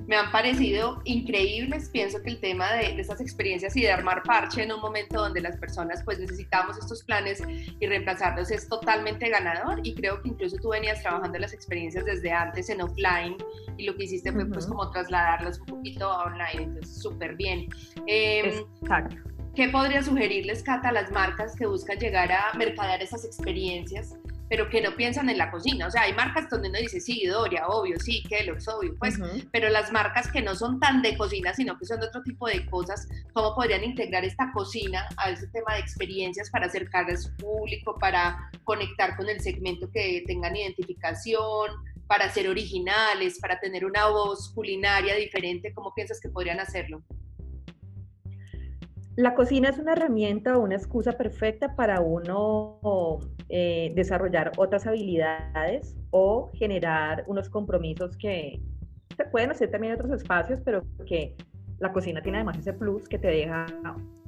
Me 0.07 0.15
han 0.15 0.31
parecido 0.31 1.01
increíbles. 1.05 1.89
Pienso 1.89 2.21
que 2.21 2.31
el 2.31 2.39
tema 2.39 2.73
de, 2.73 2.93
de 2.93 3.01
estas 3.01 3.21
experiencias 3.21 3.75
y 3.75 3.81
de 3.81 3.91
armar 3.91 4.23
parche 4.23 4.63
en 4.63 4.71
un 4.71 4.81
momento 4.81 5.21
donde 5.21 5.41
las 5.41 5.57
personas 5.57 6.03
pues 6.03 6.19
necesitamos 6.19 6.77
estos 6.77 7.03
planes 7.03 7.41
y 7.79 7.85
reemplazarlos 7.85 8.51
es 8.51 8.67
totalmente 8.67 9.29
ganador 9.29 9.79
y 9.83 9.95
creo 9.95 10.21
que 10.21 10.29
incluso 10.29 10.57
tú 10.57 10.69
venías 10.69 11.01
trabajando 11.01 11.39
las 11.39 11.53
experiencias 11.53 12.05
desde 12.05 12.31
antes 12.31 12.69
en 12.69 12.81
offline 12.81 13.37
y 13.77 13.85
lo 13.85 13.95
que 13.95 14.05
hiciste 14.05 14.31
fue 14.31 14.45
pues 14.45 14.65
como 14.65 14.89
trasladarlas 14.91 15.59
un 15.59 15.65
poquito 15.65 16.11
a 16.11 16.23
online, 16.25 16.63
entonces 16.63 17.01
súper 17.01 17.35
bien. 17.35 17.67
Em, 18.07 18.63
Exacto. 18.81 19.15
¿Qué 19.55 19.69
podría 19.69 20.01
sugerirles, 20.01 20.63
Cata, 20.63 20.89
a 20.89 20.91
las 20.91 21.11
marcas 21.11 21.55
que 21.55 21.67
buscan 21.67 21.99
llegar 21.99 22.31
a 22.31 22.53
mercadear 22.57 23.03
esas 23.03 23.23
experiencias? 23.23 24.17
Pero 24.53 24.69
que 24.69 24.81
no 24.81 24.95
piensan 24.95 25.31
en 25.31 25.39
la 25.39 25.49
cocina. 25.49 25.87
O 25.87 25.89
sea, 25.89 26.03
hay 26.03 26.13
marcas 26.13 26.47
donde 26.47 26.69
uno 26.69 26.77
dice, 26.77 27.01
sí, 27.01 27.25
Doria, 27.25 27.65
obvio, 27.65 27.99
sí, 27.99 28.21
Kellogg's, 28.29 28.67
obvio, 28.67 28.95
pues, 28.99 29.17
pero 29.51 29.67
las 29.69 29.91
marcas 29.91 30.31
que 30.31 30.43
no 30.43 30.53
son 30.53 30.79
tan 30.79 31.01
de 31.01 31.17
cocina, 31.17 31.55
sino 31.55 31.75
que 31.75 31.87
son 31.87 31.99
de 31.99 32.05
otro 32.05 32.21
tipo 32.21 32.47
de 32.47 32.63
cosas, 32.67 33.07
¿cómo 33.33 33.55
podrían 33.55 33.83
integrar 33.83 34.23
esta 34.23 34.51
cocina 34.53 35.09
a 35.17 35.31
ese 35.31 35.47
tema 35.47 35.73
de 35.73 35.79
experiencias 35.79 36.51
para 36.51 36.67
acercar 36.67 37.09
a 37.09 37.17
su 37.17 37.35
público, 37.37 37.97
para 37.97 38.51
conectar 38.63 39.17
con 39.17 39.27
el 39.27 39.41
segmento 39.41 39.89
que 39.91 40.23
tengan 40.27 40.55
identificación, 40.55 41.71
para 42.05 42.29
ser 42.29 42.47
originales, 42.47 43.39
para 43.39 43.59
tener 43.59 43.85
una 43.85 44.09
voz 44.09 44.53
culinaria 44.53 45.15
diferente? 45.15 45.73
¿Cómo 45.73 45.95
piensas 45.95 46.19
que 46.21 46.29
podrían 46.29 46.59
hacerlo? 46.59 47.01
La 49.15 49.35
cocina 49.35 49.69
es 49.69 49.77
una 49.77 49.93
herramienta 49.93 50.57
o 50.57 50.61
una 50.61 50.75
excusa 50.75 51.11
perfecta 51.13 51.75
para 51.75 52.01
uno 52.01 53.19
eh, 53.49 53.91
desarrollar 53.95 54.51
otras 54.57 54.87
habilidades 54.87 55.95
o 56.09 56.49
generar 56.53 57.23
unos 57.27 57.49
compromisos 57.49 58.17
que, 58.17 58.59
se 59.15 59.25
pueden 59.25 59.51
hacer 59.51 59.69
también 59.69 59.93
otros 59.93 60.11
espacios, 60.11 60.59
pero 60.61 60.83
que 61.05 61.35
la 61.79 61.91
cocina 61.91 62.21
tiene 62.21 62.39
además 62.39 62.57
ese 62.57 62.73
plus 62.73 63.07
que 63.07 63.19
te 63.19 63.27
deja, 63.27 63.65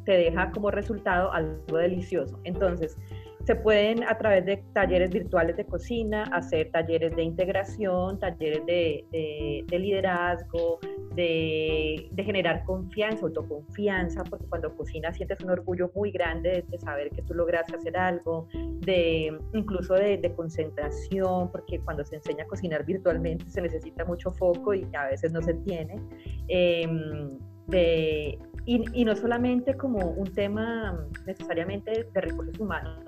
te 0.05 0.11
deja 0.11 0.51
como 0.51 0.71
resultado 0.71 1.31
algo 1.31 1.77
delicioso. 1.77 2.39
Entonces, 2.43 2.97
se 3.45 3.55
pueden 3.55 4.03
a 4.03 4.17
través 4.17 4.43
de 4.45 4.57
talleres 4.73 5.11
virtuales 5.11 5.55
de 5.55 5.65
cocina 5.65 6.23
hacer 6.31 6.71
talleres 6.71 7.15
de 7.15 7.21
integración, 7.21 8.19
talleres 8.19 8.65
de, 8.65 9.65
liderazgo, 9.69 10.79
de, 11.13 12.09
generar 12.15 12.63
confianza, 12.63 13.23
autoconfianza, 13.23 14.23
porque 14.23 14.47
cuando 14.47 14.75
cocinas 14.75 15.15
sientes 15.15 15.39
un 15.41 15.51
orgullo 15.51 15.91
muy 15.93 16.11
grande 16.11 16.65
de, 16.67 16.79
saber 16.79 17.11
que 17.11 17.21
tú 17.21 17.35
lograste 17.35 17.75
hacer 17.75 17.95
algo, 17.95 18.47
de 18.53 19.37
incluso 19.53 19.93
de, 19.93 20.33
concentración, 20.35 21.51
porque 21.51 21.79
cuando 21.79 22.03
se 22.03 22.15
enseña 22.15 22.45
a 22.45 22.47
cocinar 22.47 22.83
virtualmente 22.83 23.45
se 23.45 23.61
necesita 23.61 24.05
mucho 24.05 24.31
foco 24.31 24.73
y 24.73 24.87
a 24.97 25.05
veces 25.05 25.31
no 25.31 25.41
se 25.41 25.53
tiene. 25.53 26.01
Em, 26.47 27.37
de, 27.67 28.39
y, 28.65 29.05
no 29.05 29.15
solamente 29.15 29.75
como 29.75 29.99
un 29.99 30.25
tema 30.33 31.07
necesariamente 31.25 32.07
de 32.11 32.21
recursos 32.21 32.59
humanos 32.59 32.99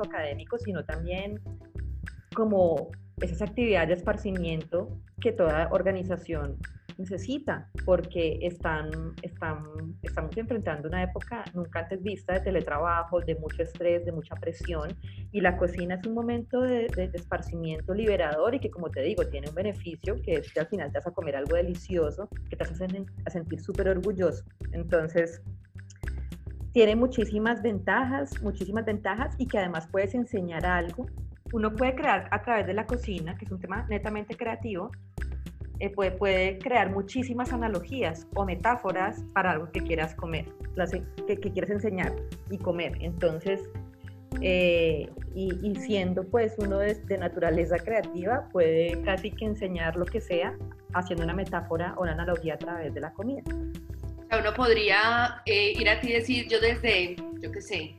o 0.00 0.04
académicos, 0.04 0.62
sino 0.62 0.84
también 0.84 1.40
como 2.34 2.90
esas 3.20 3.42
actividades 3.42 3.88
de 3.88 3.94
esparcimiento 3.94 4.88
que 5.20 5.32
toda 5.32 5.68
organización 5.70 6.56
necesita, 7.00 7.68
porque 7.84 8.38
están, 8.42 8.90
están, 9.22 9.62
estamos 10.02 10.36
enfrentando 10.36 10.88
una 10.88 11.02
época 11.02 11.44
nunca 11.54 11.80
antes 11.80 12.02
vista 12.02 12.34
de 12.34 12.40
teletrabajo, 12.40 13.20
de 13.20 13.34
mucho 13.36 13.62
estrés, 13.62 14.04
de 14.04 14.12
mucha 14.12 14.34
presión, 14.36 14.96
y 15.32 15.40
la 15.40 15.56
cocina 15.56 15.94
es 15.94 16.06
un 16.06 16.14
momento 16.14 16.60
de, 16.60 16.88
de, 16.94 17.10
esparcimiento 17.14 17.94
liberador 17.94 18.54
y 18.54 18.60
que, 18.60 18.70
como 18.70 18.90
te 18.90 19.00
digo, 19.02 19.26
tiene 19.26 19.48
un 19.48 19.54
beneficio, 19.54 20.20
que 20.22 20.34
es 20.34 20.52
que 20.52 20.60
al 20.60 20.66
final 20.66 20.92
te 20.92 20.98
vas 20.98 21.06
a 21.06 21.12
comer 21.12 21.36
algo 21.36 21.56
delicioso, 21.56 22.28
que 22.48 22.56
te 22.56 22.64
hace 22.64 22.84
a 23.24 23.30
sentir 23.30 23.60
súper 23.60 23.88
orgulloso. 23.88 24.44
Entonces, 24.72 25.42
tiene 26.72 26.96
muchísimas 26.96 27.62
ventajas, 27.62 28.40
muchísimas 28.42 28.84
ventajas 28.84 29.34
y 29.38 29.46
que 29.46 29.58
además 29.58 29.88
puedes 29.90 30.14
enseñar 30.14 30.64
algo. 30.66 31.06
Uno 31.52 31.74
puede 31.74 31.94
crear 31.94 32.28
a 32.30 32.42
través 32.42 32.66
de 32.66 32.74
la 32.74 32.86
cocina, 32.86 33.36
que 33.36 33.44
es 33.44 33.50
un 33.50 33.60
tema 33.60 33.86
netamente 33.88 34.36
creativo, 34.36 34.90
eh, 35.80 35.90
puede, 35.90 36.58
crear 36.58 36.90
muchísimas 36.90 37.52
analogías 37.52 38.26
o 38.34 38.44
metáforas 38.44 39.24
para 39.32 39.52
algo 39.52 39.72
que 39.72 39.80
quieras 39.80 40.14
comer, 40.14 40.44
que, 41.26 41.40
que 41.40 41.52
quieres 41.52 41.70
enseñar 41.70 42.14
y 42.50 42.58
comer. 42.58 42.98
Entonces, 43.00 43.60
eh, 44.40 45.10
y, 45.34 45.74
siendo 45.76 46.24
pues 46.24 46.54
uno 46.58 46.78
de, 46.78 46.96
naturaleza 47.18 47.78
creativa, 47.78 48.48
puede 48.52 49.00
casi 49.02 49.30
que 49.30 49.44
enseñar 49.44 49.96
lo 49.96 50.04
que 50.04 50.20
sea 50.20 50.56
haciendo 50.92 51.24
una 51.24 51.34
metáfora 51.34 51.94
o 51.96 52.02
una 52.02 52.12
analogía 52.12 52.54
a 52.54 52.58
través 52.58 52.94
de 52.94 53.00
la 53.00 53.12
comida. 53.12 53.42
Uno 54.38 54.54
podría 54.54 55.42
eh, 55.46 55.72
ir 55.76 55.88
a 55.88 56.00
ti 56.00 56.10
y 56.10 56.12
decir, 56.12 56.48
yo 56.48 56.60
desde, 56.60 57.16
yo 57.40 57.50
qué 57.50 57.60
sé, 57.60 57.96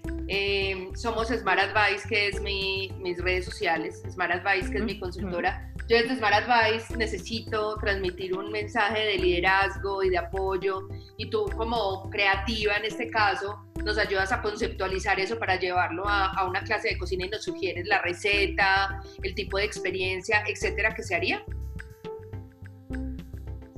somos 0.96 1.28
Smart 1.28 1.60
Advice, 1.60 2.08
que 2.08 2.30
es 2.30 2.41
mi, 2.41 2.91
mis 3.00 3.22
redes 3.22 3.46
sociales, 3.46 4.02
Smart 4.10 4.32
Advice, 4.32 4.72
que 4.72 4.78
es 4.78 4.84
mi 4.84 5.00
consultora. 5.00 5.70
Yo 5.89 5.98
desde 5.98 6.15
Smart 6.15 6.48
Advice 6.48 6.96
necesito 6.96 7.76
transmitir 7.78 8.38
un 8.38 8.50
mensaje 8.50 9.00
de 9.00 9.17
liderazgo 9.17 10.04
y 10.04 10.10
de 10.10 10.20
apoyo 10.20 10.88
y 11.17 11.30
tú 11.30 11.46
como 11.58 12.10
creativa 12.10 12.78
en 12.78 12.86
este 12.86 13.10
caso 13.10 13.65
nos 13.84 13.98
ayudas 13.98 14.32
a 14.32 14.41
conceptualizar 14.41 15.20
eso 15.20 15.38
para 15.38 15.60
llevarlo 15.60 16.04
a, 16.08 16.48
una 16.48 16.63
clase 16.63 16.89
de 16.89 16.98
cocina 16.98 17.26
y 17.26 17.30
nos 17.30 17.44
sugieres 17.44 17.88
la 17.88 18.02
receta, 18.02 19.02
el 19.24 19.36
tipo 19.36 19.58
de 19.58 19.65
experiencia, 19.65 20.44
etcétera, 20.48 20.94
que 20.94 21.04
se 21.04 21.15
haría. 21.15 21.44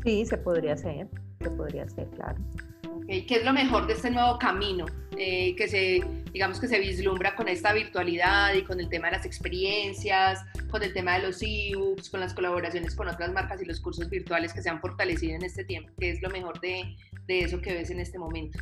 Sí, 0.04 0.26
se 0.26 0.38
podría 0.38 0.74
hacer, 0.74 1.08
se 1.43 1.49
podría 1.51 1.84
hacer, 1.84 2.08
claro. 2.10 2.38
¿Qué 3.08 3.36
es 3.36 3.43
lo 3.43 3.53
mejor 3.53 3.86
de 3.86 3.93
este 3.93 4.10
nuevo 4.10 4.39
camino 4.39 4.86
eh, 5.17 5.56
que 5.56 5.67
se, 5.67 6.01
digamos 6.32 6.60
que 6.60 6.67
se 6.67 6.79
vislumbra 6.79 7.36
con 7.36 7.47
esta 7.47 7.73
virtualidad 7.73 8.53
y 8.53 8.63
con 8.63 8.79
el 8.79 8.89
tema 8.89 9.08
de 9.08 9.17
las 9.17 9.25
experiencias, 9.25 10.43
con 10.71 10.82
el 10.84 10.93
tema 10.93 11.17
de 11.17 11.27
los 11.27 11.41
ebooks, 11.41 12.10
con 12.10 12.21
las 12.21 12.34
colaboraciones 12.34 12.95
con 12.95 13.10
otras 13.10 13.32
marcas 13.34 13.62
y 13.62 13.65
los 13.65 13.82
cursos 13.82 14.10
virtuales 14.10 14.53
que 14.53 14.62
se 14.62 14.69
han 14.69 14.79
fortalecido 14.79 15.36
en 15.36 15.43
este 15.43 15.65
tiempo? 15.65 15.91
¿Qué 15.99 16.12
es 16.12 16.21
lo 16.21 16.29
mejor 16.29 16.60
de, 16.62 16.95
de 17.27 17.39
eso 17.39 17.62
que 17.62 17.73
ves 17.73 17.89
en 17.89 17.99
este 17.99 18.17
momento? 18.17 18.58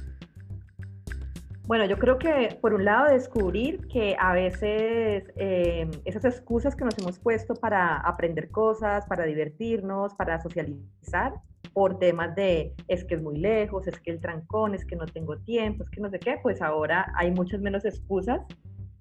Bueno, 1.68 1.86
yo 1.86 1.98
creo 1.98 2.18
que 2.18 2.58
por 2.60 2.74
un 2.74 2.84
lado 2.84 3.14
descubrir 3.14 3.88
que 3.88 4.18
a 4.20 4.34
veces 4.34 5.24
eh, 5.38 5.90
esas 6.04 6.26
excusas 6.26 6.76
que 6.76 6.84
nos 6.84 6.98
hemos 6.98 7.20
puesto 7.20 7.54
para 7.54 7.98
aprender 7.98 8.50
cosas, 8.50 9.06
para 9.06 9.26
divertirnos, 9.26 10.14
para 10.16 10.42
socializar, 10.42 11.36
por 11.74 12.00
temas 12.00 12.36
de 12.36 12.74
es 12.88 13.04
que 13.06 13.16
es 13.16 13.22
muy 13.22 13.38
lejos, 13.38 13.88
es 13.88 14.00
que 14.00 14.12
el 14.12 14.20
trancón, 14.20 14.76
es 14.76 14.86
que 14.86 14.96
no 14.96 15.06
tengo 15.06 15.38
tiempo, 15.38 15.84
es 15.84 15.90
que 15.90 16.02
no 16.02 16.10
sé 16.10 16.20
qué, 16.20 16.38
pues 16.42 16.62
ahora 16.62 17.12
hay 17.16 17.32
muchas 17.32 17.62
menos 17.62 17.86
excusas 17.86 18.42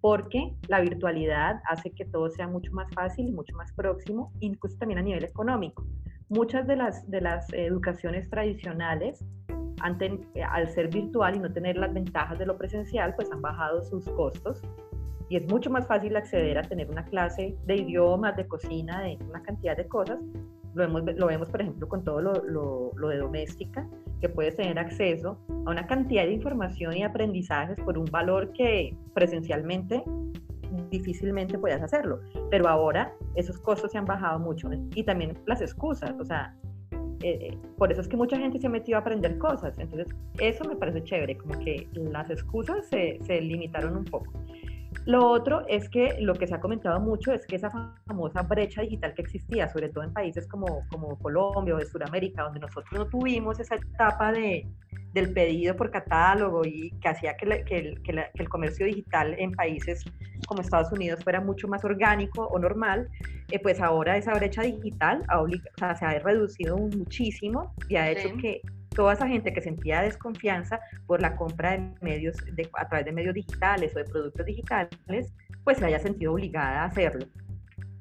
porque 0.00 0.54
la 0.68 0.80
virtualidad 0.80 1.60
hace 1.68 1.90
que 1.90 2.04
todo 2.04 2.30
sea 2.30 2.46
mucho 2.46 2.72
más 2.72 2.92
fácil 2.94 3.28
y 3.28 3.32
mucho 3.32 3.54
más 3.56 3.72
próximo, 3.72 4.32
incluso 4.40 4.78
también 4.78 4.98
a 4.98 5.02
nivel 5.02 5.24
económico. 5.24 5.84
Muchas 6.28 6.66
de 6.66 6.76
las, 6.76 7.10
de 7.10 7.20
las 7.20 7.52
educaciones 7.52 8.30
tradicionales, 8.30 9.24
al 9.82 10.68
ser 10.68 10.88
virtual 10.88 11.36
y 11.36 11.38
no 11.40 11.52
tener 11.52 11.76
las 11.76 11.92
ventajas 11.92 12.38
de 12.38 12.46
lo 12.46 12.56
presencial, 12.56 13.14
pues 13.14 13.30
han 13.32 13.42
bajado 13.42 13.82
sus 13.82 14.04
costos 14.10 14.62
y 15.30 15.36
es 15.36 15.50
mucho 15.50 15.70
más 15.70 15.86
fácil 15.86 16.16
acceder 16.16 16.58
a 16.58 16.62
tener 16.62 16.90
una 16.90 17.04
clase 17.04 17.56
de 17.64 17.76
idiomas, 17.76 18.36
de 18.36 18.46
cocina, 18.46 19.00
de 19.02 19.16
una 19.28 19.42
cantidad 19.42 19.76
de 19.76 19.86
cosas 19.86 20.18
lo, 20.74 20.82
vemos, 20.82 21.02
lo 21.16 21.26
vemos, 21.26 21.50
por 21.50 21.60
ejemplo, 21.60 21.88
con 21.88 22.04
todo 22.04 22.20
lo, 22.20 22.92
lo, 22.94 23.08
de 23.08 23.18
doméstica, 23.18 23.88
que 24.20 24.28
puedes 24.28 24.56
tener 24.56 24.78
acceso 24.78 25.38
a 25.66 25.70
una 25.70 25.86
cantidad 25.86 26.24
de 26.24 26.32
información 26.32 26.96
y 26.96 27.02
aprendizajes 27.02 27.78
por 27.80 27.98
un 27.98 28.04
valor 28.06 28.52
que 28.52 28.96
presencialmente 29.14 30.02
difícilmente 30.90 31.58
puedas 31.58 31.82
hacerlo. 31.82 32.20
Pero 32.50 32.68
ahora 32.68 33.12
esos 33.34 33.58
costos 33.58 33.92
se 33.92 33.98
han 33.98 34.04
bajado 34.04 34.38
mucho 34.38 34.70
y 34.94 35.02
también 35.04 35.36
las 35.46 35.60
excusas, 35.60 36.14
o 36.20 36.24
sea, 36.24 36.54
eh, 37.22 37.56
por 37.76 37.92
eso 37.92 38.00
es 38.00 38.08
que 38.08 38.16
mucha 38.16 38.38
gente 38.38 38.58
se 38.58 38.66
ha 38.66 38.70
metido 38.70 38.96
a 38.96 39.00
aprender 39.00 39.36
cosas. 39.38 39.74
Entonces, 39.78 40.08
eso 40.38 40.64
me 40.64 40.76
parece 40.76 41.02
chévere, 41.02 41.36
como 41.36 41.58
que 41.58 41.86
las 41.94 42.30
excusas 42.30 42.86
se, 42.88 43.18
se 43.22 43.40
limitaron 43.40 43.96
un 43.96 44.04
poco. 44.04 44.32
Lo 45.06 45.26
otro 45.26 45.66
es 45.68 45.88
que 45.88 46.16
lo 46.20 46.34
que 46.34 46.46
se 46.46 46.54
ha 46.54 46.60
comentado 46.60 47.00
mucho 47.00 47.32
es 47.32 47.46
que 47.46 47.56
esa 47.56 47.70
famosa 48.06 48.42
brecha 48.42 48.82
digital 48.82 49.14
que 49.14 49.22
existía, 49.22 49.68
sobre 49.68 49.88
todo 49.88 50.04
en 50.04 50.12
países 50.12 50.46
como, 50.46 50.86
como 50.90 51.18
Colombia 51.18 51.74
o 51.74 51.78
de 51.78 51.86
Sudamérica, 51.86 52.42
donde 52.42 52.60
nosotros 52.60 52.92
no 52.92 53.06
tuvimos 53.06 53.58
esa 53.60 53.76
etapa 53.76 54.32
de, 54.32 54.66
del 55.12 55.32
pedido 55.32 55.74
por 55.76 55.90
catálogo 55.90 56.64
y 56.64 56.90
que 57.00 57.08
hacía 57.08 57.36
que, 57.36 57.64
que, 57.64 58.30
el, 58.34 58.48
comercio 58.48 58.86
digital 58.86 59.34
en 59.38 59.52
países 59.52 60.04
como 60.46 60.60
Estados 60.60 60.92
Unidos 60.92 61.22
fuera 61.22 61.40
mucho 61.40 61.66
más 61.68 61.84
orgánico 61.84 62.46
o 62.46 62.58
normal, 62.58 63.08
eh, 63.50 63.58
pues 63.58 63.80
ahora 63.80 64.16
esa 64.16 64.32
brecha 64.34 64.62
digital 64.62 65.24
se 65.98 66.04
ha 66.04 66.18
reducido 66.18 66.76
muchísimo 66.76 67.74
y 67.88 67.96
ha 67.96 68.10
hecho 68.10 68.36
que 68.40 68.60
toda 68.94 69.12
esa 69.12 69.26
gente 69.26 69.52
que 69.52 69.60
sentía 69.60 70.02
desconfianza 70.02 70.80
por 71.06 71.20
la 71.20 71.36
compra 71.36 71.72
de 71.72 71.92
medios 72.00 72.36
de, 72.52 72.68
a 72.74 72.88
través 72.88 73.06
de 73.06 73.12
medios 73.12 73.34
digitales 73.34 73.94
o 73.94 73.98
de 73.98 74.04
productos 74.04 74.46
digitales, 74.46 75.32
pues 75.64 75.78
se 75.78 75.86
haya 75.86 75.98
sentido 75.98 76.32
obligada 76.32 76.82
a 76.82 76.84
hacerlo. 76.86 77.26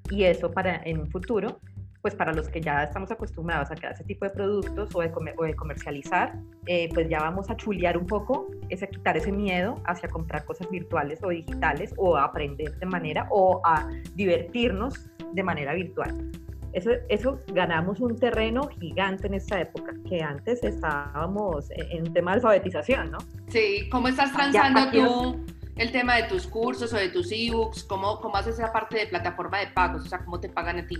Y 0.09 0.23
eso 0.23 0.51
para 0.51 0.81
en 0.83 0.99
un 0.99 1.11
futuro, 1.11 1.59
pues 2.01 2.15
para 2.15 2.33
los 2.33 2.47
que 2.47 2.61
ya 2.61 2.83
estamos 2.83 3.11
acostumbrados 3.11 3.69
a 3.71 3.75
crear 3.75 3.93
ese 3.93 4.03
tipo 4.03 4.25
de 4.25 4.31
productos 4.31 4.89
o 4.95 5.01
de, 5.01 5.55
comercializar, 5.55 6.39
eh, 6.65 6.89
pues 6.93 7.09
ya 7.09 7.19
vamos 7.19 7.49
a 7.49 7.57
chulear 7.57 7.97
un 7.97 8.07
poco, 8.07 8.47
es 8.69 8.81
quitar 8.87 9.17
ese 9.17 9.31
miedo 9.31 9.75
hacia 9.85 10.07
comprar 10.09 10.45
cosas 10.45 10.69
virtuales 10.69 11.19
o 11.23 11.29
digitales 11.29 11.93
o 11.97 12.15
a 12.15 12.23
aprender 12.23 12.77
de 12.79 12.85
manera 12.85 13.27
o 13.29 13.61
a 13.65 13.87
divertirnos 14.15 15.09
de 15.33 15.43
manera 15.43 15.73
virtual. 15.73 16.31
Eso, 16.73 16.91
eso 17.09 17.39
ganamos 17.47 17.99
un 17.99 18.17
terreno 18.17 18.67
gigante 18.79 19.27
en 19.27 19.33
esta 19.33 19.59
época, 19.59 19.93
que 20.07 20.21
antes 20.21 20.63
estábamos 20.63 21.71
en 21.71 22.07
un 22.07 22.13
tema 22.13 22.31
de 22.31 22.35
alfabetización, 22.35 23.11
¿no? 23.11 23.17
Sí, 23.47 23.89
¿cómo 23.89 24.07
estás 24.07 24.31
transando 24.31 24.91
tú 24.91 25.45
el 25.75 25.91
tema 25.91 26.17
de 26.17 26.23
tus 26.23 26.45
cursos 26.45 26.93
o 26.93 26.97
de 26.97 27.09
tus 27.09 27.31
ebooks? 27.31 27.83
¿Cómo, 27.85 28.19
¿Cómo 28.19 28.35
haces 28.35 28.55
esa 28.55 28.71
parte 28.71 28.97
de 28.97 29.07
plataforma 29.07 29.59
de 29.59 29.67
pagos? 29.67 30.05
O 30.05 30.09
sea, 30.09 30.19
¿cómo 30.23 30.39
te 30.39 30.49
pagan 30.49 30.79
a 30.79 30.87
ti? 30.87 30.97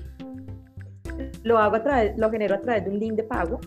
Lo 1.43 1.58
hago 1.58 1.75
a 1.75 1.84
través, 1.84 2.17
lo 2.17 2.32
genero 2.32 2.55
a 2.55 2.62
través 2.62 2.86
de 2.86 2.91
un 2.91 2.99
link 2.99 3.13
de 3.13 3.23
pago. 3.23 3.60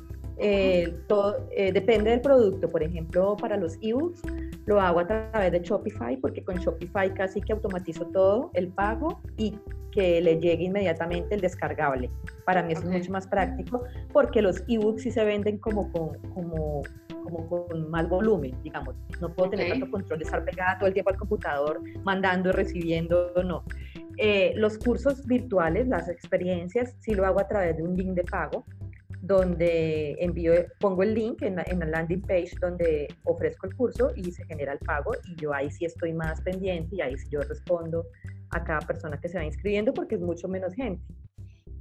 Eh, 0.45 0.93
todo, 1.07 1.49
eh, 1.53 1.71
depende 1.73 2.11
del 2.11 2.21
producto, 2.21 2.69
por 2.69 2.83
ejemplo, 2.83 3.37
para 3.37 3.57
los 3.57 3.79
ebooks 3.81 4.23
lo 4.67 4.81
hago 4.81 4.99
a 4.99 5.07
través 5.07 5.53
de 5.53 5.61
Shopify 5.61 6.17
porque 6.17 6.43
con 6.43 6.57
Shopify 6.57 7.15
casi 7.15 7.41
que 7.41 7.53
automatizo 7.53 8.07
todo 8.07 8.51
el 8.55 8.69
pago 8.69 9.21
y 9.37 9.57
que 9.93 10.21
le 10.21 10.41
llegue 10.41 10.65
inmediatamente 10.65 11.37
el 11.37 11.41
descargable. 11.41 12.11
Para 12.45 12.63
mí 12.65 12.73
es 12.73 12.85
mucho 12.85 13.13
más 13.13 13.29
práctico 13.29 13.85
porque 14.13 14.43
los 14.43 14.65
ebooks 14.67 15.03
sí 15.03 15.13
se 15.13 15.25
venden 15.25 15.59
como 15.59 15.93
con, 15.93 16.19
como, 16.35 16.83
como 17.23 17.49
con 17.49 17.89
más 17.89 18.09
volumen, 18.09 18.53
digamos. 18.65 18.97
No 19.21 19.33
puedo 19.33 19.51
tener 19.51 19.69
tanto 19.69 19.89
control 19.93 20.19
de 20.19 20.25
estar 20.25 20.45
pegada 20.45 20.77
todo 20.79 20.89
el 20.89 20.95
tiempo 20.95 21.11
al 21.11 21.19
computador, 21.19 21.81
mandando 22.03 22.49
y 22.49 22.53
recibiendo, 22.53 23.33
no. 23.45 23.63
Eh, 24.19 24.55
los 24.57 24.77
cursos 24.77 25.25
virtuales, 25.25 25.87
las 25.87 26.09
experiencias, 26.09 26.97
sí 26.99 27.15
lo 27.15 27.27
hago 27.27 27.41
a 27.41 27.47
través 27.47 27.77
de 27.77 27.85
un 27.85 27.97
link 27.97 28.15
de 28.15 28.25
pago 28.25 28.65
donde 29.23 30.17
envío, 30.19 30.53
pongo 30.81 31.05
el 31.05 31.15
link 31.15 31.43
en 31.43 31.57
la, 31.57 31.65
en 31.67 31.79
la, 31.79 31.87
landing 31.87 32.23
page 32.23 32.51
donde 32.61 33.09
ofrezco 33.23 33.69
el 33.69 33.77
curso 33.77 34.11
y 34.17 34.33
se 34.33 34.45
genera 34.47 34.73
el 34.73 34.81
pago 34.81 35.13
y 35.25 35.37
yo 35.37 35.55
ahí 35.55 35.71
sí 35.71 35.85
estoy 35.85 36.13
más 36.13 36.41
pendiente 36.41 36.97
y 36.97 37.01
ahí 37.01 37.17
sí 37.17 37.29
yo 37.31 37.41
respondo 37.41 38.05
a 38.51 38.65
cada 38.65 38.81
persona 38.81 39.19
que 39.21 39.29
se 39.29 39.39
va 39.39 39.45
inscribiendo 39.45 39.95
porque 39.95 40.17
es 40.17 40.21
mucho 40.21 40.49
menos 40.49 40.75
gente. 40.75 41.03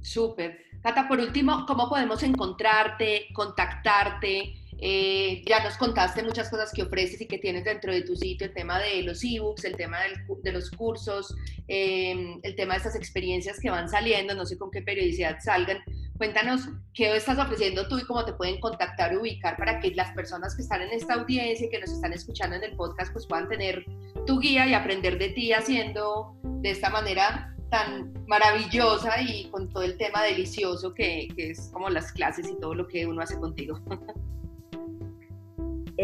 Súper. 0.00 0.56
Cata, 0.82 1.06
por 1.08 1.18
último, 1.18 1.64
¿cómo 1.66 1.88
podemos 1.88 2.22
encontrarte, 2.22 3.26
contactarte? 3.34 4.54
Eh, 4.84 5.44
ya 5.46 5.62
nos 5.62 5.76
contaste 5.76 6.24
muchas 6.24 6.50
cosas 6.50 6.72
que 6.72 6.82
ofreces 6.82 7.20
y 7.20 7.28
que 7.28 7.38
tienes 7.38 7.64
dentro 7.64 7.92
de 7.92 8.02
tu 8.02 8.16
sitio, 8.16 8.48
el 8.48 8.52
tema 8.52 8.80
de 8.80 9.02
los 9.02 9.22
ebooks, 9.22 9.64
el 9.64 9.76
tema 9.76 9.98
de 10.42 10.52
los 10.52 10.70
cursos, 10.72 11.36
em, 11.68 12.40
el 12.42 12.56
tema 12.56 12.74
de 12.74 12.78
estas 12.78 12.96
experiencias 12.96 13.60
que 13.60 13.70
van 13.70 13.88
saliendo, 13.88 14.34
no 14.34 14.44
sé 14.44 14.58
con 14.58 14.72
qué 14.72 14.82
periodicidad 14.82 15.38
salgan. 15.40 15.78
Cuéntanos 16.22 16.68
qué 16.94 17.16
estás 17.16 17.36
ofreciendo 17.36 17.88
tú 17.88 17.98
y 17.98 18.04
cómo 18.04 18.24
te 18.24 18.32
pueden 18.32 18.60
contactar 18.60 19.18
ubicar 19.18 19.56
para 19.56 19.80
que 19.80 19.90
las 19.90 20.14
personas 20.14 20.54
que 20.54 20.62
están 20.62 20.80
en 20.80 20.92
esta 20.92 21.14
audiencia 21.14 21.66
y 21.66 21.68
que 21.68 21.80
nos 21.80 21.90
están 21.90 22.12
escuchando 22.12 22.54
en 22.54 22.62
el 22.62 22.76
podcast 22.76 23.12
pues 23.12 23.26
puedan 23.26 23.48
tener 23.48 23.84
tu 24.24 24.38
guía 24.38 24.68
y 24.68 24.72
aprender 24.72 25.18
de 25.18 25.30
ti 25.30 25.52
haciendo 25.52 26.36
de 26.44 26.70
esta 26.70 26.90
manera 26.90 27.52
tan 27.72 28.14
maravillosa 28.28 29.20
y 29.20 29.50
con 29.50 29.68
todo 29.68 29.82
el 29.82 29.98
tema 29.98 30.22
delicioso 30.22 30.94
que, 30.94 31.26
que 31.34 31.50
es 31.50 31.70
como 31.72 31.90
las 31.90 32.12
clases 32.12 32.48
y 32.48 32.56
todo 32.60 32.76
lo 32.76 32.86
que 32.86 33.04
uno 33.04 33.20
hace 33.20 33.36
contigo. 33.40 33.80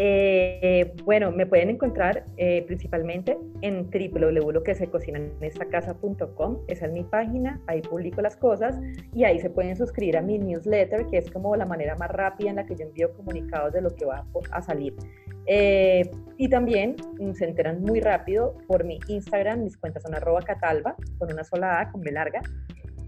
Eh, 0.01 0.93
bueno, 1.03 1.29
me 1.29 1.45
pueden 1.45 1.71
encontrar 1.71 2.23
eh, 2.37 2.63
principalmente 2.65 3.37
en 3.59 3.89
www.loquesecocinaenestacasa.com, 3.91 6.59
esa 6.69 6.85
es 6.85 6.91
mi 6.93 7.03
página, 7.03 7.59
ahí 7.67 7.81
publico 7.81 8.21
las 8.21 8.37
cosas 8.37 8.79
y 9.13 9.25
ahí 9.25 9.41
se 9.41 9.49
pueden 9.49 9.75
suscribir 9.75 10.15
a 10.15 10.21
mi 10.21 10.39
newsletter, 10.39 11.05
que 11.07 11.17
es 11.17 11.29
como 11.29 11.53
la 11.57 11.65
manera 11.65 11.97
más 11.97 12.11
rápida 12.11 12.49
en 12.49 12.55
la 12.55 12.65
que 12.65 12.77
yo 12.77 12.85
envío 12.85 13.11
comunicados 13.11 13.73
de 13.73 13.81
lo 13.81 13.93
que 13.93 14.05
va 14.05 14.25
a 14.51 14.61
salir. 14.61 14.95
Eh, 15.47 16.09
y 16.37 16.47
también 16.47 16.95
mm, 17.19 17.33
se 17.33 17.43
enteran 17.43 17.81
muy 17.81 17.99
rápido 17.99 18.55
por 18.67 18.85
mi 18.85 18.99
Instagram, 19.09 19.65
mis 19.65 19.75
cuentas 19.75 20.03
son 20.03 20.15
arroba 20.15 20.43
catalba, 20.43 20.95
con 21.17 21.29
una 21.29 21.43
sola 21.43 21.81
A, 21.81 21.91
con 21.91 21.99
B 21.99 22.13
larga, 22.13 22.39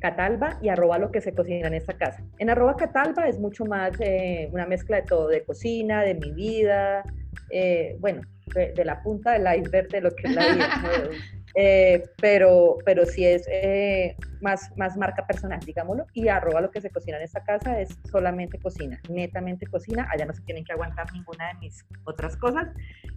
Catalba 0.01 0.57
y 0.61 0.69
arroba 0.69 0.97
lo 0.97 1.11
que 1.11 1.21
se 1.21 1.33
cocina 1.33 1.67
en 1.67 1.75
esta 1.75 1.93
casa. 1.93 2.23
En 2.39 2.49
arroba 2.49 2.75
Catalba 2.75 3.27
es 3.27 3.39
mucho 3.39 3.65
más 3.65 3.91
eh, 4.01 4.49
una 4.51 4.65
mezcla 4.65 4.97
de 4.97 5.03
todo, 5.03 5.27
de 5.27 5.43
cocina, 5.43 6.01
de 6.01 6.15
mi 6.15 6.31
vida, 6.31 7.03
eh, 7.51 7.95
bueno, 7.99 8.23
de, 8.53 8.83
la 8.83 9.01
punta 9.01 9.31
del 9.33 9.59
iceberg 9.59 9.89
de 9.89 10.01
lo 10.01 10.11
que 10.11 10.27
es 10.27 10.35
la. 10.35 10.43
Eh, 11.55 12.03
pero, 12.21 12.77
pero 12.85 13.05
sí 13.05 13.25
es 13.25 13.45
eh, 13.51 14.15
más, 14.39 14.69
más 14.77 14.95
marca 14.95 15.25
personal, 15.27 15.59
digámoslo, 15.59 16.05
y 16.13 16.27
arroba 16.29 16.61
lo 16.61 16.71
que 16.71 16.81
se 16.81 16.89
cocina 16.89 17.17
en 17.17 17.23
esta 17.23 17.43
casa 17.43 17.79
es 17.79 17.89
solamente 18.09 18.57
cocina, 18.59 18.99
netamente 19.09 19.67
cocina, 19.67 20.07
allá 20.11 20.25
no 20.25 20.33
se 20.33 20.41
tienen 20.41 20.63
que 20.63 20.73
aguantar 20.73 21.11
ninguna 21.13 21.49
de 21.49 21.59
mis 21.59 21.85
otras 22.05 22.37
cosas, 22.37 22.67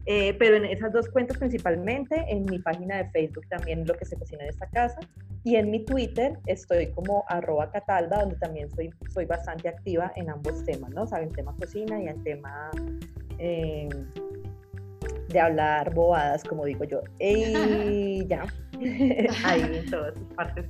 eh, 0.06 0.34
pero 0.34 0.56
en 0.56 0.64
esas 0.64 0.92
dos 0.92 1.08
cuentas 1.08 1.38
principalmente, 1.38 2.24
en 2.28 2.44
mi 2.46 2.58
página 2.58 2.98
de 2.98 3.10
Facebook 3.10 3.46
también 3.48 3.86
lo 3.86 3.94
que 3.94 4.04
se 4.04 4.16
cocina 4.16 4.42
en 4.42 4.50
esta 4.50 4.68
casa, 4.68 4.98
y 5.44 5.56
en 5.56 5.70
mi 5.70 5.84
Twitter 5.84 6.38
estoy 6.46 6.88
como 6.88 7.24
arroba 7.28 7.70
catalda, 7.70 8.20
donde 8.20 8.36
también 8.36 8.70
soy, 8.70 8.90
soy 9.10 9.26
bastante 9.26 9.68
activa 9.68 10.10
en 10.16 10.30
ambos 10.30 10.64
temas, 10.64 10.90
¿no? 10.90 11.06
Saben, 11.06 11.30
tema 11.30 11.54
cocina 11.56 12.02
y 12.02 12.08
el 12.08 12.22
tema 12.22 12.70
de 15.34 15.40
hablar 15.40 15.92
bobadas, 15.92 16.42
como 16.44 16.64
digo 16.64 16.84
yo. 16.84 17.02
Y 17.18 18.26
ya, 18.26 18.46
ahí 19.44 19.60
en 19.60 19.90
todas 19.90 20.14
sus 20.14 20.34
partes. 20.34 20.66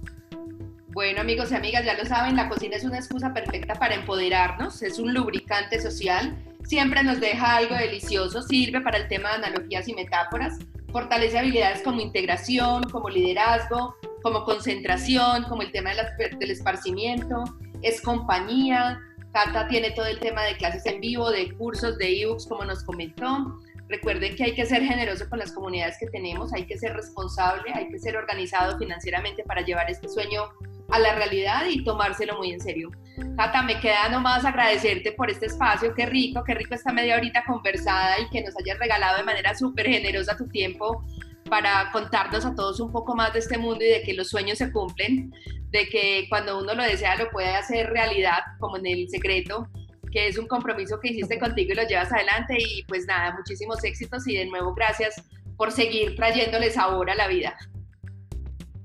Bueno, 0.89 1.21
amigos 1.21 1.53
y 1.53 1.55
amigas, 1.55 1.85
ya 1.85 1.95
lo 1.95 2.05
saben, 2.05 2.37
la 2.37 2.49
cocina 2.49 2.77
es 2.77 2.85
una 2.85 2.99
excusa 2.99 3.33
perfecta 3.33 3.75
para 3.75 3.95
empoderarnos, 3.95 4.83
es 4.83 4.99
un 4.99 5.13
lubricante 5.13 5.81
social, 5.81 6.37
siempre 6.65 7.03
nos 7.03 7.21
deja 7.21 7.57
algo 7.57 7.75
delicioso, 7.75 8.43
sirve 8.43 8.81
para 8.81 8.99
el 8.99 9.09
tema 9.09 9.31
de 9.31 9.45
analogías 9.45 9.89
y 9.89 9.95
metáforas, 9.95 10.59
fortalece 10.93 11.37
habilidades 11.37 11.83
como 11.83 12.01
integración, 12.01 12.85
como 12.85 13.11
liderazgo, 13.11 13.97
como 14.23 14.45
concentración, 14.45 15.43
como 15.45 15.63
el 15.63 15.73
tema 15.73 15.91
del 15.91 16.51
esparcimiento, 16.51 17.45
es 17.83 18.01
compañía. 18.01 19.01
Cata 19.33 19.67
tiene 19.67 19.91
todo 19.91 20.07
el 20.07 20.21
tema 20.21 20.45
de 20.45 20.57
clases 20.57 20.87
en 20.87 21.01
vivo, 21.01 21.31
de 21.33 21.53
cursos, 21.57 21.99
de 21.99 22.23
ebooks, 22.23 22.47
como 22.47 22.65
nos 22.65 22.85
comentó. 22.85 23.59
Recuerden 23.89 24.35
que 24.35 24.45
hay 24.45 24.55
que 24.55 24.65
ser 24.65 24.83
generoso 24.83 25.29
con 25.29 25.39
las 25.39 25.53
comunidades 25.53 25.97
que 25.99 26.07
tenemos, 26.07 26.53
hay 26.53 26.67
que 26.67 26.79
ser 26.79 26.95
responsable, 26.95 27.73
hay 27.75 27.89
que 27.89 27.99
ser 27.99 28.17
organizado 28.17 28.79
financieramente 28.79 29.45
para 29.45 29.63
llevar 29.63 29.91
este 29.91 30.09
sueño 30.09 30.43
a 30.91 30.99
la 30.99 31.15
realidad 31.15 31.67
y 31.69 31.85
tomárselo 31.85 32.37
muy 32.39 32.53
en 32.53 32.61
serio. 32.61 32.91
Cata, 33.37 33.63
me 33.63 33.81
queda 33.81 34.09
nomás 34.09 34.45
agradecerte 34.45 35.13
por 35.13 35.31
este 35.31 35.47
espacio, 35.47 35.95
qué 35.95 36.07
rico, 36.07 36.43
qué 36.45 36.55
rico 36.55 36.75
esta 36.75 36.93
media 36.93 37.17
horita 37.17 37.45
conversada 37.47 38.19
y 38.21 38.29
que 38.31 38.43
nos 38.43 38.57
hayas 38.57 38.79
regalado 38.79 39.19
de 39.19 39.25
manera 39.25 39.55
súper 39.55 39.87
generosa 39.87 40.37
tu 40.37 40.49
tiempo 40.49 41.05
para 41.49 41.91
contarnos 41.93 42.45
a 42.45 42.55
todos 42.55 42.81
un 42.81 42.91
poco 42.91 43.15
más 43.15 43.33
de 43.33 43.41
este 43.41 43.59
mundo 43.59 43.85
y 43.85 43.89
de 43.89 44.03
que 44.03 44.15
los 44.15 44.29
sueños 44.29 44.59
se 44.59 44.73
cumplen, 44.73 45.33
de 45.71 45.89
que 45.89 46.27
cuando 46.29 46.59
uno 46.59 46.75
lo 46.75 46.83
desea 46.83 47.17
lo 47.17 47.31
puede 47.31 47.55
hacer 47.55 47.91
realidad, 47.91 48.41
como 48.59 48.77
en 48.79 48.87
el 48.87 49.09
secreto, 49.09 49.69
que 50.15 50.29
es 50.29 50.39
un 50.39 50.47
compromiso 50.47 51.01
que 51.01 51.11
hiciste 51.11 51.41
contigo 51.41 51.73
y 51.73 51.75
lo 51.75 51.83
llevas 51.83 52.13
adelante 52.13 52.57
y 52.57 52.85
pues 52.85 53.05
nada, 53.07 53.35
muchísimos 53.37 53.83
éxitos 53.83 54.27
y 54.29 54.37
de 54.37 54.47
nuevo 54.47 54.73
gracias 54.73 55.21
por 55.57 55.73
seguir 55.73 56.15
trayéndoles 56.15 56.75
sabor 56.75 57.11
a 57.11 57.17
la 57.17 57.27
vida. 57.27 57.57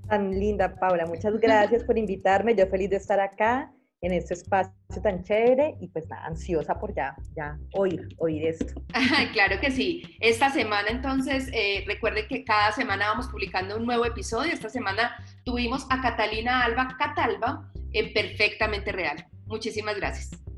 Tan 0.09 0.31
linda, 0.31 0.75
Paula, 0.75 1.05
muchas 1.05 1.39
gracias 1.39 1.83
por 1.83 1.99
invitarme, 1.99 2.55
yo 2.55 2.65
feliz 2.65 2.89
de 2.89 2.95
estar 2.97 3.19
acá 3.19 3.71
en 4.01 4.13
este 4.13 4.33
espacio 4.33 4.73
tan 5.03 5.23
chévere 5.23 5.75
y 5.79 5.89
pues 5.89 6.07
nada, 6.09 6.25
ansiosa 6.25 6.79
por 6.79 6.95
ya, 6.95 7.15
ya 7.35 7.59
oír, 7.73 8.07
oír 8.17 8.47
esto. 8.47 8.81
claro 9.33 9.59
que 9.59 9.69
sí. 9.69 10.01
Esta 10.19 10.49
semana 10.49 10.89
entonces, 10.89 11.49
eh, 11.53 11.83
recuerde 11.85 12.27
que 12.27 12.43
cada 12.43 12.71
semana 12.71 13.09
vamos 13.09 13.27
publicando 13.27 13.77
un 13.77 13.85
nuevo 13.85 14.05
episodio. 14.05 14.51
Esta 14.51 14.69
semana 14.69 15.15
tuvimos 15.43 15.85
a 15.91 16.01
Catalina 16.01 16.63
Alba 16.63 16.95
Catalba 16.97 17.69
en 17.91 18.13
Perfectamente 18.13 18.91
Real. 18.91 19.27
Muchísimas 19.45 19.97
gracias. 19.97 20.48